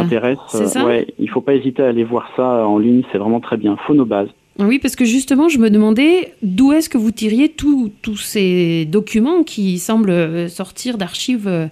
c'est 0.48 0.68
ça 0.68 0.86
ouais, 0.86 1.08
il 1.20 1.30
faut 1.30 1.42
pas 1.42 1.54
hésiter 1.54 1.84
à 1.84 1.88
aller 1.88 2.04
voir 2.04 2.32
ça 2.36 2.68
en 2.68 2.78
ligne, 2.78 3.04
c'est 3.12 3.18
vraiment 3.18 3.40
très 3.40 3.58
bien. 3.58 3.78
Phonobase. 3.88 4.30
Oui, 4.58 4.80
parce 4.80 4.98
que 4.98 5.06
justement, 5.06 5.48
je 5.48 5.58
me 5.58 5.70
demandais 5.70 6.34
d'où 6.42 6.74
est-ce 6.74 6.90
que 6.90 6.98
vous 6.98 7.12
tiriez 7.12 7.48
tous 7.50 8.18
ces 8.18 8.86
documents 8.86 9.44
qui 9.44 9.80
semblent 9.80 10.50
sortir 10.50 10.98
d'archives 10.98 11.48
euh, 11.48 11.68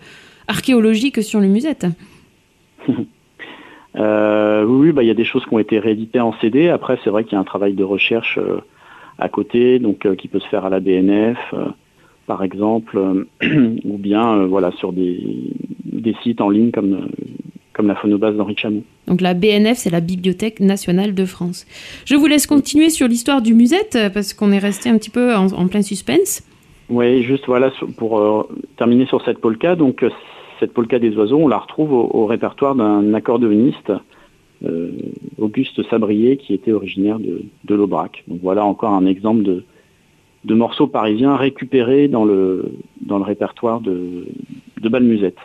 archéologiques 0.48 1.22
sur 1.22 1.40
le 1.40 1.48
musette. 1.48 1.86
euh, 3.96 4.64
oui, 4.64 4.92
bah, 4.92 5.04
il 5.04 5.08
y 5.08 5.12
a 5.12 5.16
des 5.16 5.26
choses 5.26 5.46
qui 5.46 5.54
ont 5.54 5.60
été 5.60 5.80
rééditées 5.80 6.20
en 6.20 6.34
CD. 6.40 6.70
Après, 6.70 6.98
c'est 7.04 7.10
vrai 7.10 7.24
qu'il 7.24 7.34
y 7.34 7.36
a 7.36 7.40
un 7.40 7.46
travail 7.46 7.74
de 7.74 7.84
recherche 7.84 8.38
euh, 8.38 8.62
à 9.20 9.30
côté, 9.30 9.80
donc 9.80 10.06
euh, 10.06 10.16
qui 10.16 10.28
peut 10.28 10.40
se 10.40 10.48
faire 10.48 10.66
à 10.66 10.70
la 10.70 10.80
BNF, 10.80 11.38
par 12.28 12.44
exemple, 12.44 13.26
ou 13.42 13.98
bien 13.98 14.46
voilà 14.46 14.72
sur 14.74 14.94
des, 14.94 15.24
des 15.86 16.16
sites 16.22 16.42
en 16.42 16.50
ligne 16.50 16.72
comme, 16.72 17.08
comme 17.74 17.88
la 17.88 17.96
phonobase 17.96 18.36
d'Henri 18.36 18.56
Chamou. 18.58 18.84
Donc 19.08 19.22
la 19.22 19.34
BNF, 19.34 19.78
c'est 19.78 19.90
la 19.90 20.02
Bibliothèque 20.02 20.60
nationale 20.60 21.16
de 21.16 21.26
France. 21.26 21.66
Je 22.06 22.16
vous 22.16 22.28
laisse 22.28 22.46
continuer 22.46 22.90
sur 22.90 23.08
l'histoire 23.08 23.42
du 23.42 23.54
musette, 23.54 23.98
parce 24.14 24.34
qu'on 24.34 24.52
est 24.52 24.60
resté 24.60 24.90
un 24.90 24.98
petit 24.98 25.10
peu 25.10 25.34
en, 25.34 25.68
plein 25.68 25.82
suspense. 25.82 26.44
Oui, 26.90 27.24
juste 27.24 27.46
voilà, 27.48 27.72
pour 27.98 28.20
euh, 28.20 28.44
terminer 28.78 29.06
sur 29.06 29.24
cette 29.24 29.40
polka, 29.40 29.76
donc 29.76 30.04
euh, 30.04 30.10
cette 30.60 30.74
polka 30.74 31.00
des 31.00 31.16
oiseaux, 31.16 31.38
on 31.38 31.48
la 31.48 31.58
retrouve 31.58 31.94
au, 31.94 32.26
répertoire 32.26 32.76
d'un 32.76 33.14
accordéoniste, 33.14 33.92
euh, 34.66 34.92
Auguste 35.38 35.88
Sabrier, 35.90 36.38
qui 36.38 36.54
était 36.54 36.72
originaire 36.72 37.20
de, 37.20 37.44
de 37.64 37.76
l'Aubrac. 37.76 38.24
Donc 38.28 38.40
voilà 38.42 38.66
encore 38.66 38.94
un 38.94 39.06
exemple 39.06 39.44
de, 39.44 39.64
de 40.50 40.54
morceaux 40.64 40.88
parisiens 40.88 41.36
récupérés 41.36 42.08
dans 42.08 42.26
le, 42.32 42.44
dans 43.10 43.18
le 43.22 43.24
répertoire 43.34 43.80
de, 43.82 44.26
de 44.84 44.90
Balmusette. 44.90 45.42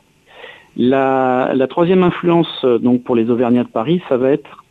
La, 0.77 1.53
la 1.55 1.67
troisième 1.67 2.03
influence 2.11 2.65
donc 2.87 3.03
pour 3.05 3.15
les 3.17 3.29
Auvergnats 3.29 3.65
de 3.65 3.75
Paris, 3.81 4.01
ça 4.09 4.17
va 4.17 4.31
être 4.31 4.65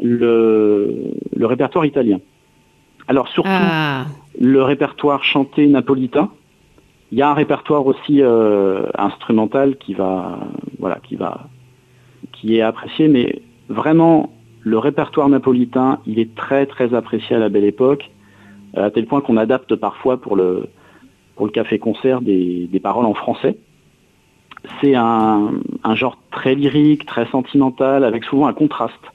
le, 0.00 1.12
le 1.36 1.46
répertoire 1.46 1.84
italien. 1.84 2.20
Alors 3.08 3.28
surtout 3.28 3.50
Ah, 3.52 4.06
le 4.40 4.62
répertoire 4.62 5.22
chanté 5.24 5.66
napolitain. 5.66 6.28
Il 7.10 7.18
y 7.18 7.22
a 7.22 7.28
un 7.28 7.34
répertoire 7.34 7.84
aussi 7.86 8.22
euh, 8.22 8.86
instrumental 8.96 9.76
qui 9.76 9.92
va, 9.92 10.38
voilà, 10.78 10.98
qui 11.06 11.16
va, 11.16 11.32
qui 12.32 12.56
est 12.56 12.62
apprécié, 12.62 13.08
mais 13.08 13.42
vraiment 13.68 14.32
le 14.60 14.78
répertoire 14.78 15.28
napolitain, 15.28 15.98
il 16.06 16.18
est 16.18 16.34
très 16.34 16.64
très 16.66 16.94
apprécié 16.94 17.36
à 17.36 17.38
la 17.38 17.50
Belle 17.50 17.64
Époque, 17.64 18.04
à 18.74 18.90
tel 18.90 19.06
point 19.06 19.20
qu'on 19.20 19.36
adapte 19.36 19.74
parfois 19.76 20.16
pour 20.20 20.36
le 20.36 20.68
pour 21.36 21.46
le 21.46 21.52
café-concert 21.52 22.20
des, 22.20 22.68
des 22.70 22.80
paroles 22.80 23.06
en 23.06 23.14
français. 23.14 23.56
C'est 24.80 24.94
un, 24.94 25.50
un 25.82 25.94
genre 25.94 26.18
très 26.30 26.54
lyrique, 26.54 27.04
très 27.06 27.26
sentimental, 27.26 28.04
avec 28.04 28.24
souvent 28.24 28.46
un 28.46 28.52
contraste, 28.52 29.06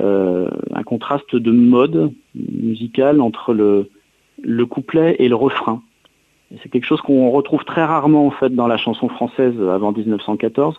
Euh, 0.00 0.48
un 0.74 0.84
contraste 0.84 1.34
de 1.34 1.50
mode 1.50 2.12
musical 2.34 3.20
entre 3.20 3.52
le 3.52 3.90
le 4.40 4.64
couplet 4.64 5.16
et 5.18 5.28
le 5.28 5.34
refrain. 5.34 5.82
C'est 6.62 6.68
quelque 6.70 6.86
chose 6.86 7.00
qu'on 7.00 7.30
retrouve 7.30 7.64
très 7.64 7.84
rarement 7.84 8.24
en 8.26 8.30
fait 8.30 8.54
dans 8.54 8.68
la 8.68 8.76
chanson 8.76 9.08
française 9.08 9.54
avant 9.60 9.90
1914. 9.90 10.76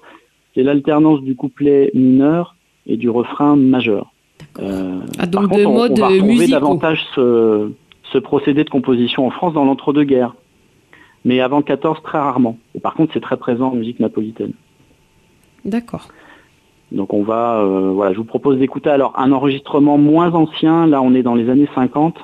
C'est 0.53 0.63
l'alternance 0.63 1.21
du 1.21 1.35
couplet 1.35 1.91
mineur 1.93 2.55
et 2.87 2.95
du 2.95 3.09
refrain 3.09 3.57
majeur. 3.57 4.13
Euh, 4.59 4.99
Ah, 5.17 5.27
par 5.27 5.27
donc 5.27 5.49
contre, 5.49 5.59
de 5.59 5.65
on, 5.65 6.05
va 6.05 6.07
retrouver 6.07 6.47
davantage 6.47 7.05
ce, 7.13 7.71
ce 8.11 8.17
procédé 8.17 8.63
de 8.63 8.69
composition 8.69 9.27
en 9.27 9.29
France 9.29 9.53
dans 9.53 9.65
l'entre-deux-guerres. 9.65 10.35
Mais 11.25 11.41
avant 11.41 11.61
14, 11.61 12.01
très 12.03 12.17
rarement. 12.17 12.57
Et 12.75 12.79
par 12.79 12.93
contre, 12.93 13.13
c'est 13.13 13.19
très 13.19 13.37
présent 13.37 13.69
en 13.69 13.75
musique 13.75 13.99
napolitaine. 13.99 14.53
D'accord. 15.65 16.07
Donc 16.91 17.13
on 17.13 17.23
va, 17.23 17.59
euh, 17.59 17.91
voilà, 17.93 18.13
je 18.13 18.17
vous 18.17 18.23
propose 18.23 18.57
d'écouter 18.57 18.89
alors 18.89 19.13
un 19.17 19.31
enregistrement 19.31 19.97
moins 19.97 20.33
ancien. 20.33 20.87
Là, 20.87 21.01
on 21.01 21.13
est 21.13 21.23
dans 21.23 21.35
les 21.35 21.49
années 21.49 21.69
50. 21.75 22.15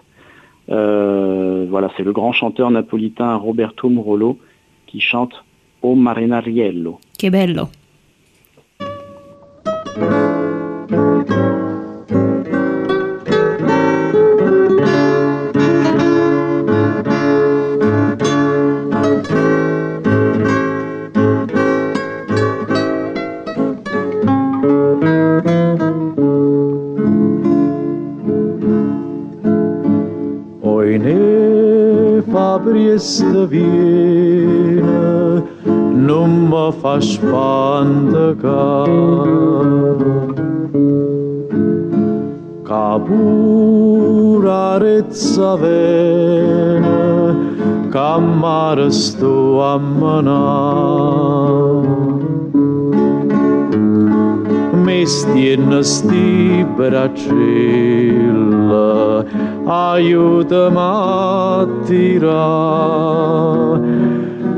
Euh, 0.71 1.67
voilà, 1.69 1.91
c'est 1.95 2.03
le 2.03 2.11
grand 2.11 2.31
chanteur 2.31 2.71
napolitain 2.71 3.35
Roberto 3.35 3.89
Murolo 3.89 4.39
qui 4.87 4.99
chante 4.99 5.43
O 5.81 5.93
Marinariello. 5.93 6.99
Que 7.19 7.29
bello. 7.29 7.65
să 33.05 33.47
vină, 33.49 35.43
nu 36.05 36.27
mă 36.49 36.73
faci 36.81 37.19
pandă 37.31 38.35
ca. 38.41 38.83
Ca 42.63 43.01
burareț 44.27 45.35
venă, 45.35 47.35
ca 47.89 48.21
marăs 48.39 49.15
tu 49.19 49.61
amănat 49.61 51.15
mesti 54.85 55.39
jednosti 55.39 56.65
bračila 56.75 57.25
braccella, 59.65 59.65
aiutami 59.65 60.77
a 60.77 61.65
tirare, 61.85 63.79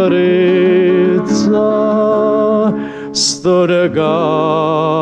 sto 3.09 3.57
regal 3.65 4.97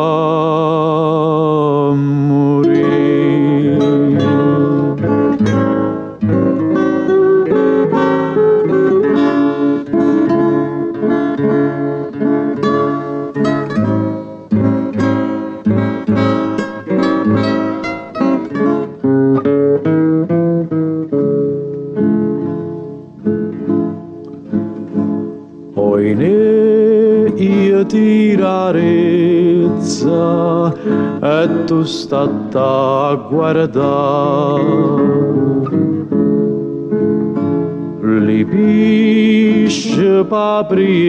e 31.43 31.63
tu 31.65 31.84
stata 31.84 33.10
a 33.10 33.15
guardare. 33.30 34.63
Lipisce 38.26 40.26
papriezza 40.26 41.06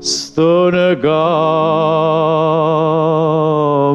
Stonega 0.01 1.25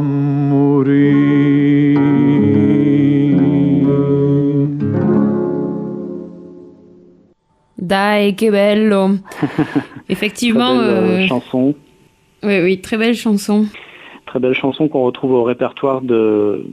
morì. 0.01 1.93
Dai, 7.75 8.33
que 8.35 8.49
bello. 8.49 9.19
Effectivement. 10.07 10.75
Très 10.75 10.87
belle, 10.87 10.95
euh, 10.95 11.23
euh, 11.23 11.27
chanson. 11.27 11.75
Oui, 12.43 12.59
oui, 12.61 12.81
très 12.81 12.97
belle 12.97 13.15
chanson. 13.15 13.65
Très 14.25 14.39
belle 14.39 14.53
chanson 14.53 14.87
qu'on 14.87 15.03
retrouve 15.03 15.31
au 15.33 15.43
répertoire 15.43 16.01
de 16.01 16.65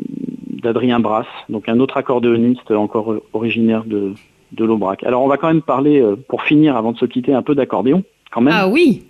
d'Adrien 0.62 1.00
Brass, 1.00 1.26
donc 1.48 1.68
un 1.68 1.80
autre 1.80 1.96
accordéoniste 1.96 2.70
encore 2.70 3.14
originaire 3.32 3.84
de, 3.84 4.12
de 4.52 4.64
l'Aubrac. 4.64 5.04
Alors 5.04 5.22
on 5.22 5.28
va 5.28 5.36
quand 5.36 5.48
même 5.48 5.62
parler, 5.62 6.00
euh, 6.00 6.16
pour 6.28 6.42
finir, 6.42 6.76
avant 6.76 6.92
de 6.92 6.98
se 6.98 7.06
quitter, 7.06 7.32
un 7.34 7.42
peu 7.42 7.54
d'accordéon, 7.54 8.04
quand 8.30 8.40
même. 8.40 8.54
Ah 8.56 8.68
oui. 8.68 9.02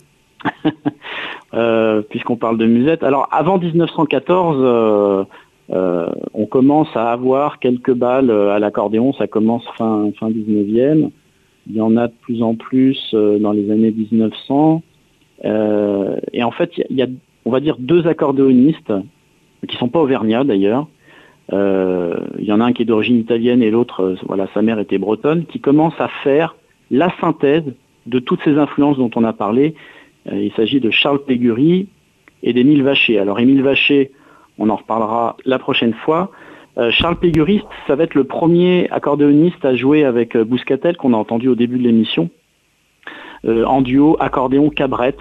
Euh, 1.53 2.01
puisqu'on 2.01 2.37
parle 2.37 2.57
de 2.57 2.65
musette. 2.65 3.03
Alors 3.03 3.27
avant 3.29 3.57
1914, 3.57 4.55
euh, 4.61 5.25
euh, 5.73 6.07
on 6.33 6.45
commence 6.45 6.87
à 6.95 7.11
avoir 7.11 7.59
quelques 7.59 7.93
balles 7.93 8.31
à 8.31 8.57
l'accordéon, 8.57 9.11
ça 9.11 9.27
commence 9.27 9.65
fin, 9.77 10.09
fin 10.17 10.29
19e. 10.29 11.09
Il 11.67 11.75
y 11.75 11.81
en 11.81 11.97
a 11.97 12.07
de 12.07 12.13
plus 12.21 12.41
en 12.41 12.55
plus 12.55 13.13
dans 13.13 13.51
les 13.51 13.69
années 13.69 13.91
1900. 13.91 14.81
Euh, 15.45 16.17
et 16.33 16.43
en 16.43 16.51
fait, 16.51 16.71
il 16.77 16.95
y, 16.95 16.99
y 16.99 17.03
a, 17.03 17.07
on 17.45 17.51
va 17.51 17.59
dire, 17.59 17.75
deux 17.79 18.07
accordéonistes, 18.07 18.93
qui 19.67 19.75
sont 19.77 19.89
pas 19.89 19.99
auvergnats 19.99 20.43
d'ailleurs. 20.43 20.87
Euh, 21.53 22.15
il 22.39 22.45
y 22.45 22.51
en 22.53 22.61
a 22.61 22.65
un 22.65 22.73
qui 22.73 22.83
est 22.83 22.85
d'origine 22.85 23.17
italienne 23.17 23.61
et 23.61 23.71
l'autre, 23.71 24.03
euh, 24.03 24.15
voilà, 24.27 24.47
sa 24.53 24.61
mère 24.61 24.79
était 24.79 24.97
bretonne, 24.97 25.45
qui 25.45 25.59
commencent 25.59 25.99
à 25.99 26.07
faire 26.23 26.55
la 26.89 27.11
synthèse 27.19 27.65
de 28.05 28.19
toutes 28.19 28.41
ces 28.43 28.57
influences 28.57 28.97
dont 28.97 29.11
on 29.15 29.23
a 29.23 29.33
parlé. 29.33 29.75
Euh, 30.31 30.41
il 30.41 30.51
s'agit 30.53 30.79
de 30.79 30.91
Charles 30.91 31.23
Pégury 31.23 31.87
et 32.43 32.53
d'Émile 32.53 32.83
Vacher. 32.83 33.19
Alors 33.19 33.39
Émile 33.39 33.63
Vacher, 33.63 34.11
on 34.57 34.69
en 34.69 34.75
reparlera 34.75 35.37
la 35.45 35.59
prochaine 35.59 35.93
fois. 35.93 36.31
Euh, 36.77 36.89
Charles 36.91 37.17
Pégury, 37.17 37.63
ça 37.87 37.95
va 37.95 38.03
être 38.05 38.15
le 38.15 38.23
premier 38.23 38.89
accordéoniste 38.91 39.63
à 39.65 39.75
jouer 39.75 40.05
avec 40.05 40.35
euh, 40.35 40.45
Bouscatel 40.45 40.95
qu'on 40.95 41.13
a 41.13 41.17
entendu 41.17 41.49
au 41.49 41.55
début 41.55 41.77
de 41.77 41.83
l'émission, 41.83 42.29
euh, 43.45 43.65
en 43.65 43.81
duo 43.81 44.15
accordéon-cabrette 44.19 45.19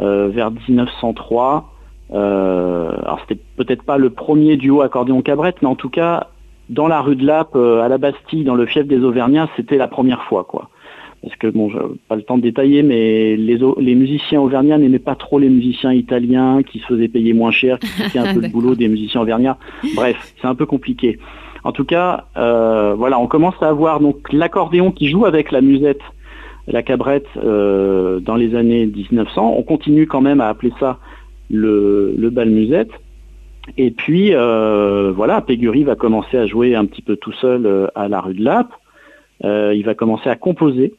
euh, 0.00 0.28
vers 0.28 0.50
1903. 0.50 1.71
Euh, 2.12 2.92
alors 3.02 3.20
c'était 3.20 3.40
peut-être 3.56 3.82
pas 3.82 3.98
le 3.98 4.10
premier 4.10 4.56
duo 4.56 4.82
accordéon-cabrette, 4.82 5.56
mais 5.62 5.68
en 5.68 5.76
tout 5.76 5.88
cas 5.88 6.28
dans 6.68 6.86
la 6.86 7.00
rue 7.00 7.16
de 7.16 7.26
Lappe, 7.26 7.56
euh, 7.56 7.82
à 7.82 7.88
la 7.88 7.98
Bastille, 7.98 8.44
dans 8.44 8.54
le 8.54 8.66
fief 8.66 8.86
des 8.86 8.98
Auvergnats, 8.98 9.48
c'était 9.56 9.76
la 9.76 9.88
première 9.88 10.22
fois 10.24 10.44
quoi. 10.44 10.68
Parce 11.22 11.36
que 11.36 11.46
bon, 11.46 11.70
pas 12.08 12.16
le 12.16 12.22
temps 12.22 12.36
de 12.36 12.42
détailler, 12.42 12.82
mais 12.82 13.36
les, 13.36 13.94
musiciens 13.94 14.40
auvergnats 14.40 14.76
n'aimaient 14.76 14.98
pas 14.98 15.14
trop 15.14 15.38
les 15.38 15.48
musiciens 15.48 15.92
italiens 15.92 16.64
qui 16.64 16.80
se 16.80 16.86
faisaient 16.86 17.06
payer 17.06 17.32
moins 17.32 17.52
cher, 17.52 17.78
qui 17.78 17.86
piquaient 17.86 18.18
un 18.18 18.34
peu 18.34 18.40
le 18.40 18.48
boulot 18.48 18.74
des 18.74 18.88
musiciens 18.88 19.20
auvergnats. 19.20 19.56
Bref, 19.94 20.34
c'est 20.40 20.48
un 20.48 20.56
peu 20.56 20.66
compliqué. 20.66 21.20
En 21.62 21.70
tout 21.70 21.84
cas, 21.84 22.24
euh, 22.36 22.94
voilà, 22.96 23.20
on 23.20 23.28
commence 23.28 23.54
à 23.60 23.68
avoir 23.68 24.00
donc 24.00 24.32
l'accordéon 24.32 24.90
qui 24.90 25.08
joue 25.08 25.24
avec 25.24 25.52
la 25.52 25.60
musette, 25.60 26.00
la 26.66 26.82
cabrette 26.82 27.28
euh, 27.36 28.18
dans 28.18 28.34
les 28.34 28.56
années 28.56 28.86
1900. 28.86 29.54
On 29.56 29.62
continue 29.62 30.08
quand 30.08 30.20
même 30.20 30.40
à 30.40 30.48
appeler 30.48 30.72
ça 30.80 30.98
le, 31.52 32.14
le 32.16 32.30
bal 32.30 32.50
musette. 32.50 32.90
Et 33.78 33.92
puis 33.92 34.34
euh, 34.34 35.12
voilà, 35.14 35.40
Pégury 35.40 35.84
va 35.84 35.94
commencer 35.94 36.36
à 36.36 36.46
jouer 36.46 36.74
un 36.74 36.84
petit 36.86 37.02
peu 37.02 37.16
tout 37.16 37.32
seul 37.32 37.66
euh, 37.66 37.86
à 37.94 38.08
la 38.08 38.20
rue 38.20 38.34
de 38.34 38.42
Lappe. 38.42 38.72
Euh, 39.44 39.72
il 39.74 39.84
va 39.84 39.94
commencer 39.94 40.28
à 40.28 40.34
composer 40.34 40.94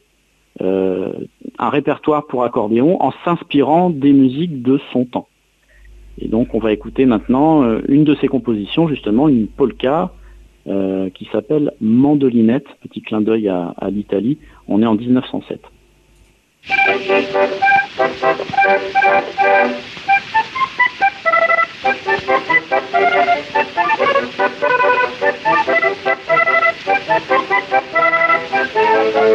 euh, 0.62 1.12
un 1.58 1.68
répertoire 1.68 2.26
pour 2.26 2.44
accordéon 2.44 3.02
en 3.02 3.12
s'inspirant 3.24 3.90
des 3.90 4.12
musiques 4.12 4.62
de 4.62 4.80
son 4.92 5.04
temps. 5.04 5.28
Et 6.18 6.28
donc 6.28 6.54
on 6.54 6.58
va 6.58 6.72
écouter 6.72 7.06
maintenant 7.06 7.80
une 7.88 8.04
de 8.04 8.14
ses 8.14 8.28
compositions, 8.28 8.88
justement 8.88 9.28
une 9.28 9.48
polka 9.48 10.12
qui 10.64 11.28
s'appelle 11.30 11.72
Mandolinette, 11.80 12.66
petit 12.80 13.02
clin 13.02 13.20
d'œil 13.20 13.48
à 13.48 13.74
l'Italie. 13.90 14.38
On 14.68 14.80
est 14.80 14.86
en 14.86 14.94
1907. 14.94 15.60
Ah, 29.06 29.34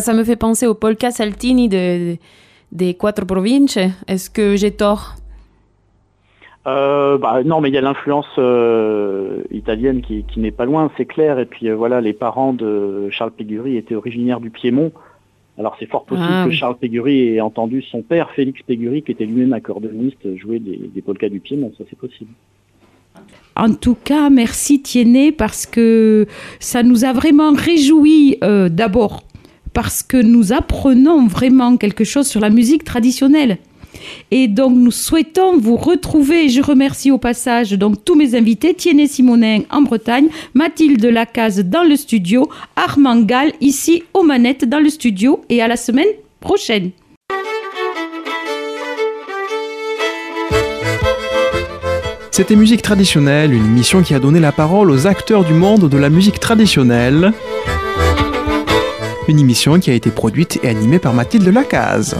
ça 0.00 0.14
me 0.14 0.24
fait 0.24 0.36
penser 0.36 0.66
au 0.66 0.74
polka 0.74 1.10
saltini 1.10 1.68
de, 1.68 2.16
des 2.72 2.94
Quattro 2.94 3.26
Province. 3.26 3.78
Est-ce 4.06 4.30
que 4.30 4.56
j'ai 4.56 4.72
tort? 4.72 5.14
Euh, 6.66 7.16
bah, 7.16 7.42
non, 7.44 7.60
mais 7.60 7.68
il 7.70 7.74
y 7.74 7.78
a 7.78 7.80
l'influence 7.80 8.26
euh, 8.36 9.42
italienne 9.50 10.02
qui, 10.02 10.24
qui 10.24 10.40
n'est 10.40 10.50
pas 10.50 10.66
loin, 10.66 10.90
c'est 10.96 11.06
clair. 11.06 11.38
Et 11.38 11.46
puis 11.46 11.68
euh, 11.68 11.74
voilà, 11.74 12.00
les 12.00 12.12
parents 12.12 12.52
de 12.52 13.08
Charles 13.10 13.30
Pégury 13.30 13.76
étaient 13.76 13.94
originaires 13.94 14.40
du 14.40 14.50
Piémont. 14.50 14.92
Alors 15.58 15.76
c'est 15.80 15.86
fort 15.86 16.04
possible 16.04 16.28
Ah, 16.30 16.44
que 16.44 16.50
oui. 16.50 16.56
Charles 16.56 16.76
Pégury 16.76 17.34
ait 17.34 17.40
entendu 17.40 17.82
son 17.82 18.02
père, 18.02 18.30
Félix 18.30 18.60
Pégury, 18.62 19.02
qui 19.02 19.12
était 19.12 19.24
lui-même 19.24 19.54
accordéoniste, 19.54 20.36
jouer 20.36 20.58
des, 20.58 20.76
des 20.94 21.02
polkas 21.02 21.30
du 21.30 21.40
Piémont. 21.40 21.72
Ça 21.78 21.84
c'est 21.88 21.98
possible. 21.98 22.30
En 23.56 23.74
tout 23.74 23.96
cas, 23.96 24.30
merci 24.30 24.82
Tiennet 24.82 25.32
parce 25.32 25.66
que 25.66 26.26
ça 26.60 26.84
nous 26.84 27.04
a 27.04 27.12
vraiment 27.12 27.52
réjoui 27.52 28.38
euh, 28.44 28.68
d'abord 28.68 29.22
parce 29.72 30.02
que 30.02 30.16
nous 30.16 30.52
apprenons 30.52 31.26
vraiment 31.26 31.76
quelque 31.76 32.04
chose 32.04 32.26
sur 32.26 32.40
la 32.40 32.50
musique 32.50 32.84
traditionnelle. 32.84 33.58
Et 34.30 34.48
donc 34.48 34.76
nous 34.76 34.90
souhaitons 34.90 35.58
vous 35.58 35.76
retrouver. 35.76 36.48
Je 36.48 36.62
remercie 36.62 37.10
au 37.10 37.18
passage 37.18 37.72
donc 37.72 38.04
tous 38.04 38.14
mes 38.14 38.34
invités 38.34 38.74
Tiennet 38.74 39.06
Simonin 39.06 39.60
en 39.70 39.82
Bretagne, 39.82 40.28
Mathilde 40.54 41.04
Lacaze 41.04 41.60
dans 41.60 41.84
le 41.84 41.96
studio, 41.96 42.48
Armand 42.76 43.20
Gall 43.20 43.52
ici 43.60 44.02
aux 44.14 44.22
manettes 44.22 44.68
dans 44.68 44.80
le 44.80 44.88
studio 44.88 45.42
et 45.48 45.62
à 45.62 45.68
la 45.68 45.76
semaine 45.76 46.08
prochaine. 46.40 46.90
C'était 52.30 52.54
Musique 52.54 52.82
traditionnelle, 52.82 53.52
une 53.52 53.66
émission 53.66 54.00
qui 54.02 54.14
a 54.14 54.20
donné 54.20 54.38
la 54.38 54.52
parole 54.52 54.92
aux 54.92 55.08
acteurs 55.08 55.42
du 55.42 55.54
monde 55.54 55.88
de 55.88 55.98
la 55.98 56.08
musique 56.08 56.38
traditionnelle. 56.38 57.32
Une 59.28 59.38
émission 59.38 59.78
qui 59.78 59.90
a 59.90 59.92
été 59.92 60.10
produite 60.10 60.58
et 60.62 60.70
animée 60.70 60.98
par 60.98 61.12
Mathilde 61.12 61.46
Lacaze. 61.48 62.16